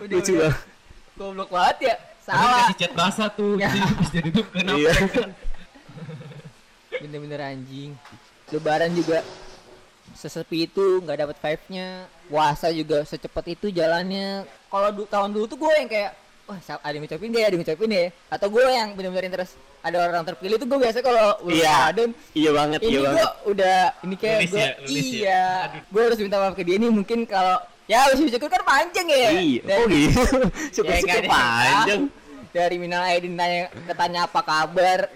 Udah, 0.00 0.14
Lucu 0.14 0.32
udah. 0.32 0.50
banget. 0.50 0.70
Goblok 1.14 1.50
banget 1.50 1.76
ya. 1.82 1.94
Salah. 2.22 2.64
dikasih 2.64 2.76
cat 2.80 2.92
basah 2.96 3.28
tuh, 3.28 3.52
Ya. 3.54 3.68
jadi 3.68 3.92
bisa 3.92 4.18
ditutup 4.20 4.46
kenapa 4.48 4.78
Iya. 4.78 4.92
kan? 4.94 5.30
Bener-bener 6.98 7.40
anjing. 7.44 7.90
Lebaran 8.48 8.90
juga 8.92 9.18
sesepi 10.14 10.64
itu 10.64 11.00
nggak 11.00 11.18
dapat 11.18 11.36
vibe-nya. 11.38 11.88
Puasa 12.26 12.68
juga 12.68 13.02
secepat 13.02 13.44
itu 13.50 13.68
jalannya. 13.68 14.42
Kalau 14.66 14.88
du- 14.90 15.04
tahun 15.04 15.30
dulu 15.30 15.44
tuh 15.46 15.58
gue 15.58 15.72
yang 15.74 15.86
kayak 15.86 16.12
wah 16.42 16.58
ada 16.58 16.90
yang 16.90 17.02
ngucapin 17.02 17.28
deh, 17.28 17.40
ada 17.40 17.50
yang 17.50 17.60
ngucapin 17.60 17.88
deh. 17.88 18.08
Atau 18.28 18.48
gue 18.48 18.62
yang 18.64 18.88
bener-bener 18.92 19.26
interest 19.26 19.52
ada 19.80 19.98
orang 20.00 20.22
terpilih 20.24 20.56
tuh 20.56 20.66
gue 20.66 20.78
biasa 20.80 20.98
kalau 21.00 21.42
Iya. 21.44 21.90
Ramadan 21.90 22.10
Iya 22.32 22.50
banget, 22.52 22.78
ini 22.80 22.86
iya 22.86 22.98
gue 22.98 23.06
banget. 23.08 23.30
udah 23.44 23.78
ini 24.00 24.14
kayak 24.16 24.38
gue 24.46 24.56
ya, 24.56 24.70
ya. 24.70 24.72
iya 24.86 25.44
gue 25.84 26.00
harus 26.00 26.18
minta 26.18 26.38
maaf 26.38 26.54
ke 26.54 26.62
dia 26.62 26.76
nih 26.78 26.86
mungkin 26.88 27.18
kalau 27.24 27.58
ya 27.84 27.98
harus 28.00 28.22
syukur 28.22 28.46
kan 28.46 28.62
panjang 28.62 29.06
ya 29.06 29.28
Iya, 29.34 29.60
oh 29.74 29.84
gitu. 29.84 30.22
Ya, 30.86 30.94
ada 30.94 31.10
yang 31.10 31.26
panjang. 31.26 32.02
dari 32.52 32.76
minal 32.76 33.02
aidin 33.02 33.34
tanya 33.34 33.58
ketanya 33.82 34.20
apa 34.24 34.40
kabar 34.40 35.10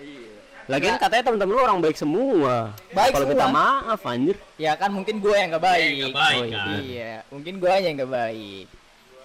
Lagian 0.67 0.97
katanya 0.97 1.23
teman-teman 1.25 1.53
lu 1.53 1.61
orang 1.61 1.79
baik 1.79 1.95
semua. 1.95 2.75
Baik 2.91 3.13
Kalau 3.13 3.27
minta 3.27 3.47
maaf 3.49 4.01
anjir. 4.03 4.37
ya 4.57 4.75
kan 4.75 4.91
mungkin 4.91 5.19
gue 5.19 5.31
yang 5.31 5.49
gak 5.49 5.63
baik 5.63 5.91
Nggak 5.97 6.17
baik 6.17 6.37
Oh, 6.37 6.45
iya. 6.45 6.59
kan. 6.59 6.79
iya 6.83 7.13
mungkin 7.29 7.53
gue 7.57 7.71
aja 7.71 7.87
yang 7.87 7.99
gak 7.99 8.13
baik 8.13 8.67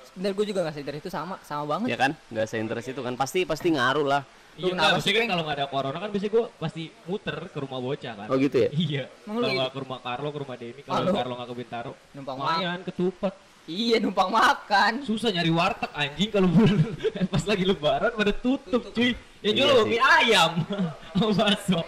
sebenarnya 0.04 0.36
gue 0.36 0.46
juga 0.46 0.60
nggak 0.62 0.76
sadar 0.76 0.96
itu 0.98 1.10
sama 1.10 1.36
sama 1.42 1.64
banget 1.66 1.88
Ya 1.88 1.98
kan? 1.98 2.12
Enggak 2.28 2.46
seinterest 2.46 2.90
itu 2.90 3.02
kan 3.02 3.14
pasti 3.16 3.40
pasti 3.44 3.68
ngaruh 3.70 4.04
lah. 4.06 4.22
Iya, 4.52 4.76
kenapa 4.76 5.00
sih, 5.00 5.16
kan 5.16 5.24
kalau 5.26 5.42
nggak 5.42 5.58
ada 5.58 5.66
corona 5.66 5.98
kan 5.98 6.10
biasanya 6.12 6.32
gue 6.34 6.46
pasti 6.60 6.84
muter 7.08 7.38
ke 7.48 7.58
rumah 7.58 7.80
bocah 7.80 8.14
kan. 8.14 8.28
Oh 8.28 8.36
gitu 8.36 8.58
ya? 8.58 8.70
Iya. 8.70 9.04
Kalau 9.24 9.40
gitu? 9.40 9.56
nggak 9.56 9.70
ke 9.72 9.80
rumah 9.80 10.00
Carlo, 10.04 10.28
ke 10.28 10.40
rumah 10.44 10.56
Denny, 10.60 10.82
Ah, 10.82 10.86
kalau 10.86 11.02
lu? 11.02 11.16
Carlo 11.16 11.34
nggak 11.34 11.48
ke 11.48 11.56
Bintaro, 11.56 11.92
numpang 12.12 12.36
makan 12.36 12.52
lumayan 12.54 12.80
ketupat. 12.84 13.34
iya 13.64 13.98
numpang 13.98 14.30
makan 14.30 14.92
Susah 15.02 15.32
nyari 15.32 15.50
warteg 15.50 15.92
anjing 15.94 16.30
kalau 16.30 16.48
pas 17.32 17.44
lagi 17.48 17.64
lebaran 17.64 18.12
pada 18.12 18.34
tutup 18.36 18.84
cuy. 18.92 19.16
Yang 19.42 19.54
jual 19.56 19.70
Iya 19.72 19.84
mie 19.84 20.02
ayam 20.02 20.52
sama 21.12 21.32
bakso. 21.36 21.80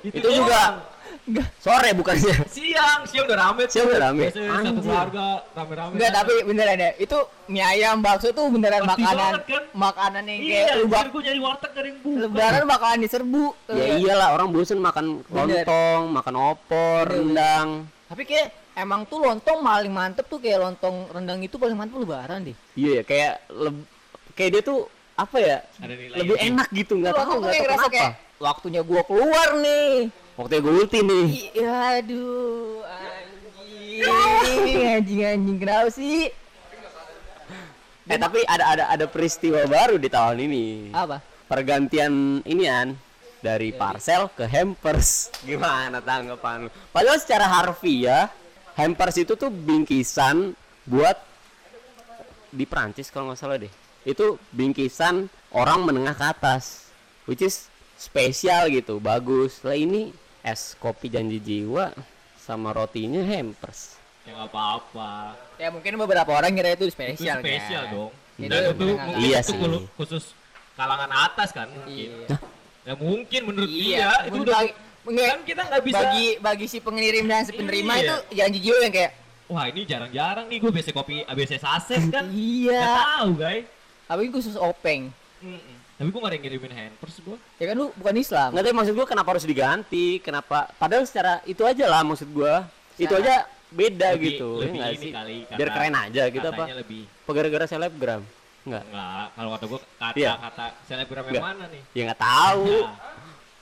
Itu 0.00 0.28
juga 0.28 0.86
enggak 1.24 1.48
sore 1.58 1.90
bukannya. 1.92 2.36
siang, 2.48 3.04
siang 3.04 3.26
udah 3.26 3.36
rame. 3.36 3.62
Siang 3.66 3.84
udah 3.84 4.00
rame. 4.00 4.24
Biasanya 4.24 4.50
satu 4.64 4.80
keluarga 4.80 5.26
rame-rame. 5.52 5.92
enggak 5.92 6.10
tapi 6.14 6.32
beneran 6.42 6.78
ya 6.78 6.90
itu 6.96 7.18
mie 7.46 7.60
ayam 7.60 7.96
bakso 7.98 8.30
tuh 8.30 8.46
beneran 8.48 8.80
Pasti 8.80 9.02
makanan 9.02 9.18
banget, 9.28 9.42
kan? 9.44 9.62
makanan 9.76 10.22
yang 10.24 10.38
Iya, 10.40 10.54
kayak 10.62 10.74
lu 10.74 10.86
bak 10.86 11.04
gue 11.08 11.22
nyari 11.22 11.40
warteg 11.40 11.72
yang 11.76 11.96
buka. 11.98 12.18
lebaran 12.22 12.62
bakalan 12.64 12.98
diserbu 13.00 13.44
Ya 13.68 13.84
iyalah 13.94 14.28
orang 14.32 14.48
bosen 14.48 14.78
makan 14.78 15.04
Bener. 15.22 15.60
lontong, 15.60 16.00
makan 16.10 16.34
opor, 16.38 17.04
Bener, 17.04 17.12
rendang. 17.12 17.68
tapi 18.06 18.22
kayak 18.24 18.48
emang 18.74 19.04
tuh 19.04 19.18
lontong 19.18 19.58
paling 19.60 19.90
mantep 19.90 20.24
tuh 20.24 20.38
kayak 20.38 20.62
lontong 20.62 21.10
rendang 21.10 21.42
itu 21.42 21.58
paling 21.58 21.74
mantep 21.74 21.98
lebaran 21.98 22.40
deh 22.42 22.56
Iya 22.72 22.90
ya 22.94 23.02
kayak 23.02 23.32
leb- 23.50 23.88
kayak 24.32 24.50
dia 24.50 24.62
tuh 24.62 24.86
apa 25.18 25.36
ya? 25.36 25.58
Ada 25.82 25.94
nilai 25.94 26.16
Lebih 26.16 26.34
lebih. 26.38 26.48
enak 26.54 26.68
gitu 26.70 26.92
nggak 26.96 27.10
tahu 27.12 27.32
nggak 27.42 27.50
kayak 27.50 27.66
tahu 27.66 27.74
kenapa. 27.74 27.90
kayak 27.90 28.12
waktunya 28.38 28.80
gua 28.86 29.02
keluar 29.02 29.48
nih 29.58 29.90
Waktu 30.38 30.62
gue 30.62 30.70
ulti 30.70 31.02
nih. 31.02 31.26
Iya, 31.50 31.98
aduh, 31.98 32.86
anjing, 33.98 34.86
anjing, 34.86 35.20
anjing, 35.26 35.56
kenapa 35.58 35.90
sih? 35.90 36.30
Eh 38.06 38.16
tapi 38.16 38.46
ada 38.46 38.64
ada 38.70 38.84
ada 38.86 39.06
peristiwa 39.10 39.66
baru 39.66 39.98
di 39.98 40.06
tahun 40.06 40.38
ini. 40.40 40.94
Apa? 40.94 41.18
Pergantian 41.44 42.38
inian 42.46 42.94
dari 43.42 43.74
parcel 43.74 44.30
ke 44.30 44.46
hampers. 44.46 45.34
Gimana 45.42 45.98
tanggapan 45.98 46.66
lu? 46.66 46.70
Padahal 46.88 47.18
secara 47.18 47.50
harfiah 47.50 48.30
hampers 48.78 49.18
itu 49.18 49.34
tuh 49.34 49.50
bingkisan 49.50 50.54
buat 50.86 51.18
di 52.48 52.62
Prancis 52.62 53.10
kalau 53.10 53.34
nggak 53.34 53.40
salah 53.42 53.58
deh. 53.58 53.72
Itu 54.08 54.40
bingkisan 54.56 55.28
orang 55.52 55.84
menengah 55.84 56.16
ke 56.16 56.24
atas, 56.24 56.88
which 57.28 57.44
is 57.44 57.68
spesial 58.00 58.72
gitu, 58.72 58.96
bagus. 58.96 59.60
Lah 59.60 59.76
ini 59.76 60.16
es 60.40 60.72
kopi 60.80 61.12
janji 61.12 61.36
jiwa 61.36 61.92
sama 62.40 62.72
rotinya 62.72 63.20
hampers. 63.20 64.00
Ya 64.24 64.32
nggak 64.32 64.48
apa-apa. 64.48 65.36
Ya 65.60 65.68
mungkin 65.68 66.00
beberapa 66.00 66.32
orang 66.32 66.56
kira 66.56 66.72
itu 66.72 66.88
Itu 66.88 66.96
spesial, 66.96 67.44
spesial 67.44 67.84
kan? 67.84 67.92
dong. 67.92 68.12
Itu 68.40 68.48
Dan 68.48 68.60
itu 68.64 68.84
mungkin 68.88 69.14
Iya 69.20 69.38
itu 69.44 69.52
sih. 69.52 69.84
khusus 70.00 70.24
kalangan 70.72 71.10
atas 71.12 71.48
kan 71.52 71.68
mungkin. 71.68 72.08
Iya. 72.24 72.36
Ya 72.88 72.94
mungkin 72.96 73.40
menurut 73.44 73.68
Iya, 73.68 74.08
dia 74.24 74.28
itu 74.32 74.36
udah 74.40 74.60
kan 75.08 75.40
kita 75.44 75.62
nggak 75.68 75.82
bisa 75.84 76.00
Bagi 76.04 76.26
bagi 76.40 76.66
si 76.68 76.78
pengirim 76.80 77.24
dan 77.28 77.44
si 77.44 77.52
penerima 77.52 77.92
Iya. 77.96 78.04
itu 78.04 78.16
janji 78.36 78.58
jiwa 78.64 78.78
yang 78.84 78.94
kayak 78.96 79.12
wah 79.48 79.64
ini 79.68 79.80
jarang-jarang 79.88 80.46
nih 80.52 80.58
gue 80.60 80.70
biasa 80.72 80.90
kopi 80.92 81.24
ABC 81.24 81.52
saset 81.56 82.02
kan 82.12 82.28
iya. 82.28 82.76
nggak 82.76 82.96
tahu 83.16 83.30
guys 83.40 83.64
Apa 84.08 84.18
ini 84.18 84.30
khusus 84.30 84.56
openg? 84.56 85.12
Mm-mm. 85.38 85.76
tapi 85.94 86.08
gue 86.08 86.16
gak 86.16 86.24
ada 86.24 86.34
yang 86.34 86.44
ngirimin 86.44 86.72
hampers 86.72 87.14
gue 87.18 87.36
Ya 87.56 87.64
kan 87.64 87.74
lu 87.76 87.86
bukan 87.92 88.14
Islam. 88.16 88.48
Nggak 88.50 88.64
tahu 88.64 88.74
maksud 88.76 88.94
gua 88.94 89.06
kenapa 89.06 89.28
harus 89.30 89.44
diganti? 89.44 90.06
Kenapa? 90.18 90.58
Padahal 90.72 91.02
secara 91.04 91.42
itu 91.44 91.62
aja 91.62 91.84
lah 91.86 92.02
maksud 92.02 92.26
gua. 92.28 92.66
Itu 92.94 93.12
aja 93.12 93.34
beda 93.68 94.14
Lebih- 94.14 94.24
gitu. 94.34 94.48
ya 94.54 94.62
lebih 94.64 94.74
nggak 94.74 94.90
ini 94.90 94.98
sih? 95.00 95.10
kali, 95.12 95.36
Biar 95.44 95.58
kata- 95.60 95.74
keren 95.76 95.94
aja 95.96 96.22
gitu 96.28 96.46
apa? 96.48 96.64
lebih 96.72 97.02
gara-gara 97.28 97.66
selebgram? 97.66 98.22
Enggak. 98.64 98.82
enggak 98.84 99.26
kalau 99.32 99.48
kata 99.50 99.64
gue 99.64 99.80
kata 99.96 100.16
Iya. 100.16 100.32
kata 100.40 100.64
selebgram 100.84 101.24
yang 101.28 101.44
mana 101.44 101.64
nih 101.68 101.82
Ya 101.92 102.02
nggak 102.04 102.20
tahu. 102.20 102.64
Nah, 102.80 102.94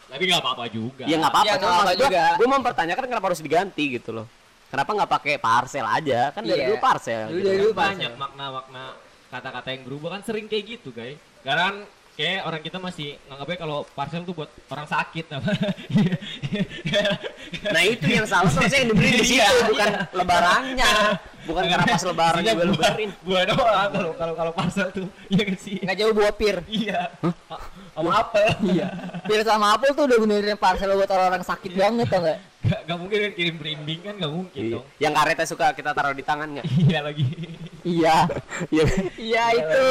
tapi 0.09 0.23
nggak 0.25 0.41
apa-apa 0.41 0.65
juga 0.69 1.03
Ya 1.03 1.17
nggak 1.17 1.33
apa-apa. 1.33 1.47
Ya, 1.47 1.55
Cuma 1.57 1.73
maksud 1.75 1.89
gua, 1.91 2.07
juga. 2.07 2.25
gua 2.37 2.49
mempertanyakan 2.55 3.05
kenapa 3.07 3.27
harus 3.27 3.41
diganti 3.41 3.85
gitu 3.93 4.11
loh. 4.13 4.27
Kenapa 4.67 4.91
nggak 4.93 5.11
pakai 5.11 5.35
parcel 5.37 5.85
aja? 5.85 6.21
Kan 6.31 6.43
dari 6.43 6.61
Iya. 6.61 6.69
dulu 6.69 6.79
parcel. 6.79 7.25
Dulu 7.27 7.35
gitu 7.35 7.43
dari 7.43 7.51
kan. 7.51 7.63
dulu 7.63 7.73
banyak 7.73 7.97
parcel. 8.07 8.19
makna-makna 8.19 8.83
kata-kata 9.31 9.75
yang 9.75 9.83
berubah 9.87 10.19
kan 10.19 10.23
sering 10.23 10.47
kayak 10.47 10.79
gitu 10.79 10.91
guys. 10.95 11.19
Karena 11.43 11.83
kayak 12.17 12.41
orang 12.43 12.61
kita 12.61 12.79
masih 12.79 13.09
nganggapnya 13.27 13.59
kalau 13.59 13.79
parcel 13.89 14.23
tuh 14.23 14.35
buat 14.35 14.49
orang 14.67 14.87
sakit 14.87 15.25
apa 15.31 15.51
Nah 17.67 17.83
itu 17.85 18.07
yang 18.09 18.25
salah 18.25 18.49
tuh 18.49 18.59
harusnya 18.59 18.79
yang 18.79 18.91
dibeli 18.91 19.11
di 19.13 19.23
situ 19.23 19.37
Iya, 19.37 19.49
bukan 19.69 19.89
lebarannya. 20.13 20.91
Bukan 21.47 21.63
karena 21.65 21.85
pas 21.87 22.03
lebaran 22.03 22.41
Isinya 22.41 22.55
juga 22.57 22.65
lebarin. 22.67 23.11
buah 23.23 23.45
doang 23.47 23.89
kalau 23.93 24.11
kalau 24.15 24.35
kalau 24.35 24.53
parcel 24.53 24.89
tuh 24.91 25.07
iya 25.29 25.43
kan 25.45 25.57
sih 25.57 25.77
Nggak 25.79 25.97
jauh 25.97 26.13
buah 26.13 26.33
pir. 26.33 26.57
iya 26.67 27.01
sama 27.93 28.11
apel 28.19 28.51
iya 28.67 28.89
Pir 29.23 29.41
sama 29.43 29.67
apel 29.71 29.91
tuh 29.93 30.05
udah 30.05 30.19
benerin 30.19 30.57
parcel 30.57 30.91
buat 30.93 31.07
orang-orang 31.07 31.43
sakit 31.43 31.71
banget 31.73 32.07
tau 32.09 32.21
nggak? 32.21 32.39
Gak, 32.67 32.81
gak 32.83 32.99
mungkin 32.99 33.19
kan 33.21 33.33
kirim 33.33 33.55
berinding 33.57 34.01
kan 34.01 34.15
gak 34.17 34.33
mungkin 34.33 34.59
Iya. 34.61 34.73
dong 34.75 34.85
Yang 34.99 35.13
karetnya 35.15 35.47
suka 35.47 35.67
kita 35.71 35.91
taruh 35.93 36.11
di 36.13 36.25
tangan 36.25 36.49
nggak? 36.51 36.67
iya 36.67 36.99
lagi 37.01 37.25
Iya. 37.85 38.17
Iya. 38.75 38.85
Iya 39.17 39.45
itu. 39.55 39.85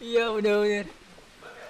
Iya 0.00 0.24
bener-bener. 0.32 0.86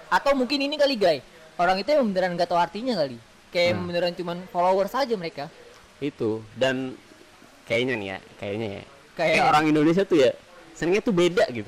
Atau 0.09 0.33
mungkin 0.33 0.59
ini 0.59 0.75
kali 0.75 0.95
guys. 0.95 1.21
Orang 1.55 1.77
itu 1.77 1.89
yang 1.89 2.03
beneran 2.03 2.33
gak 2.33 2.47
tahu 2.47 2.57
artinya 2.57 2.97
kali. 2.97 3.17
Kayak 3.49 3.71
Hmm. 3.73 3.85
beneran 3.85 4.13
cuman 4.13 4.37
followers 4.49 4.93
aja 4.93 5.13
mereka. 5.13 5.47
itu 5.99 6.39
dan 6.55 6.95
kayaknya 7.65 7.93
nih 7.93 8.07
ya 8.07 8.17
kayaknya 8.37 8.67
ya 8.71 8.83
Kayak- 9.13 9.35
kayak 9.35 9.45
orang 9.45 9.63
Indonesia 9.67 10.03
tuh 10.03 10.17
ya 10.17 10.31
senengnya 10.71 11.03
tuh 11.03 11.11
beda 11.11 11.43
gitu 11.51 11.67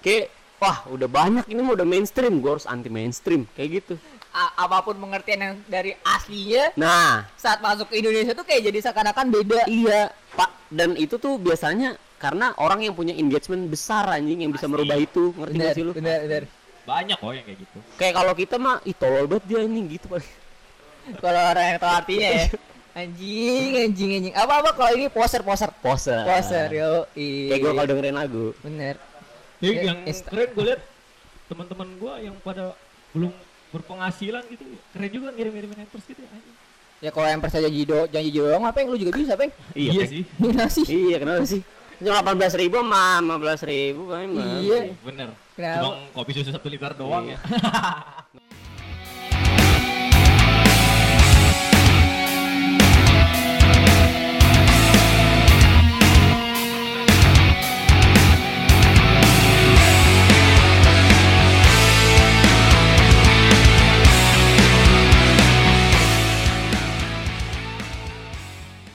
kayak 0.00 0.26
wah 0.58 0.82
udah 0.90 1.06
banyak 1.06 1.46
ini 1.46 1.60
mah 1.60 1.72
udah 1.72 1.86
mainstream 1.86 2.42
gue 2.42 2.50
harus 2.50 2.66
anti 2.66 2.90
mainstream 2.90 3.46
kayak 3.52 3.78
gitu 3.78 3.94
A- 4.30 4.58
apa 4.60 4.82
pun 4.82 4.98
pengertian 4.98 5.38
yang 5.40 5.54
dari 5.64 5.94
aslinya 6.02 6.74
nah 6.74 7.30
saat 7.36 7.58
masuk 7.60 7.86
ke 7.88 8.02
Indonesia 8.02 8.34
tuh 8.34 8.42
kayak 8.42 8.58
jadi 8.64 8.78
seakan-akan 8.82 9.26
beda. 9.30 9.60
iya 9.64 10.10
pak 10.34 10.50
dan 10.66 10.98
itu 10.98 11.14
tuh 11.14 11.38
biasanya 11.38 11.94
karena 12.18 12.50
orang 12.58 12.82
yang 12.82 12.92
punya 12.92 13.14
engagement 13.14 13.64
besar 13.66 14.02
anjing 14.10 14.42
yang 14.42 14.50
bisa 14.50 14.66
merubah 14.66 14.98
itu 14.98 15.30
ngerti 15.32 15.54
Bener, 15.54 15.62
gak 15.64 15.74
sih 15.74 15.84
lu 15.84 15.92
bener, 15.94 16.18
bener. 16.20 16.42
Banyak 16.90 17.16
kok 17.16 17.30
yang 17.30 17.44
kayak 17.44 17.58
gitu 17.60 17.78
kayak 17.94 18.14
kalau 18.16 18.32
kita 18.34 18.56
mah 18.56 18.82
ih 18.82 18.92
tolol 18.92 19.24
banget 19.24 19.44
dia 19.46 19.58
anjing 19.60 19.86
gitu 19.88 20.06
paling 20.08 20.30
Kalau 21.16 21.40
orang 21.44 21.66
yang 21.66 21.78
tahu 21.78 21.92
artinya 21.96 22.28
ya. 22.30 22.46
Anjing, 22.92 23.70
anjing, 23.80 24.10
anjing. 24.12 24.34
Apa 24.36 24.52
apa 24.58 24.70
kalau 24.72 24.92
ini 24.92 25.06
poser, 25.06 25.40
poser. 25.40 25.70
poser 25.76 26.22
Poser, 26.22 26.68
yo. 26.68 27.06
kayak 27.10 27.56
gue 27.56 27.70
kalau 27.72 27.86
dengerin 27.88 28.16
lagu 28.16 28.46
Bener. 28.60 28.94
Ya, 29.58 29.70
Ya, 29.70 29.80
yang 29.86 29.98
insta- 30.04 30.28
keren 30.28 30.50
gue 30.50 30.64
liat 30.66 30.80
teman-teman 31.46 31.88
gue 31.94 32.14
yang 32.20 32.34
pada 32.38 32.74
belum 33.10 33.32
berpenghasilan 33.70 34.42
gitu 34.48 34.62
keren 34.90 35.10
juga 35.10 35.28
ngirim-ngirim 35.30 35.70
hampers 35.72 36.04
gitu 36.04 36.18
ya 36.18 36.30
anjing. 36.30 36.56
Ya 37.00 37.10
kalau 37.10 37.26
yang 37.26 37.40
percaya 37.40 37.64
janji 37.64 37.82
do, 37.82 37.98
janji 38.06 38.30
doang 38.30 38.62
apa 38.62 38.76
yang 38.76 38.88
lu 38.88 38.98
juga 38.98 39.12
bisa, 39.14 39.32
Peng? 39.34 39.50
iya 39.72 39.90
Peng. 39.96 40.10
sih 40.10 40.22
Gila 40.36 40.66
sih. 40.68 40.84
iya 40.86 41.16
kenapa 41.16 41.44
sih 41.44 41.62
cuma 41.96 42.16
delapan 42.16 42.34
belas 42.34 42.54
ribu 42.54 42.76
sama 42.76 43.04
lima 43.18 43.36
belas 43.36 43.60
ribu 43.62 44.02
kan 44.06 44.24
Iya. 44.58 44.78
bener? 45.00 45.28
Cuma 45.60 45.96
kopi 46.12 46.30
susu 46.32 46.50
satu 46.50 46.66
liter 46.66 46.92
doang 46.94 47.24
Iya. 47.28 47.36
ya 47.36 47.40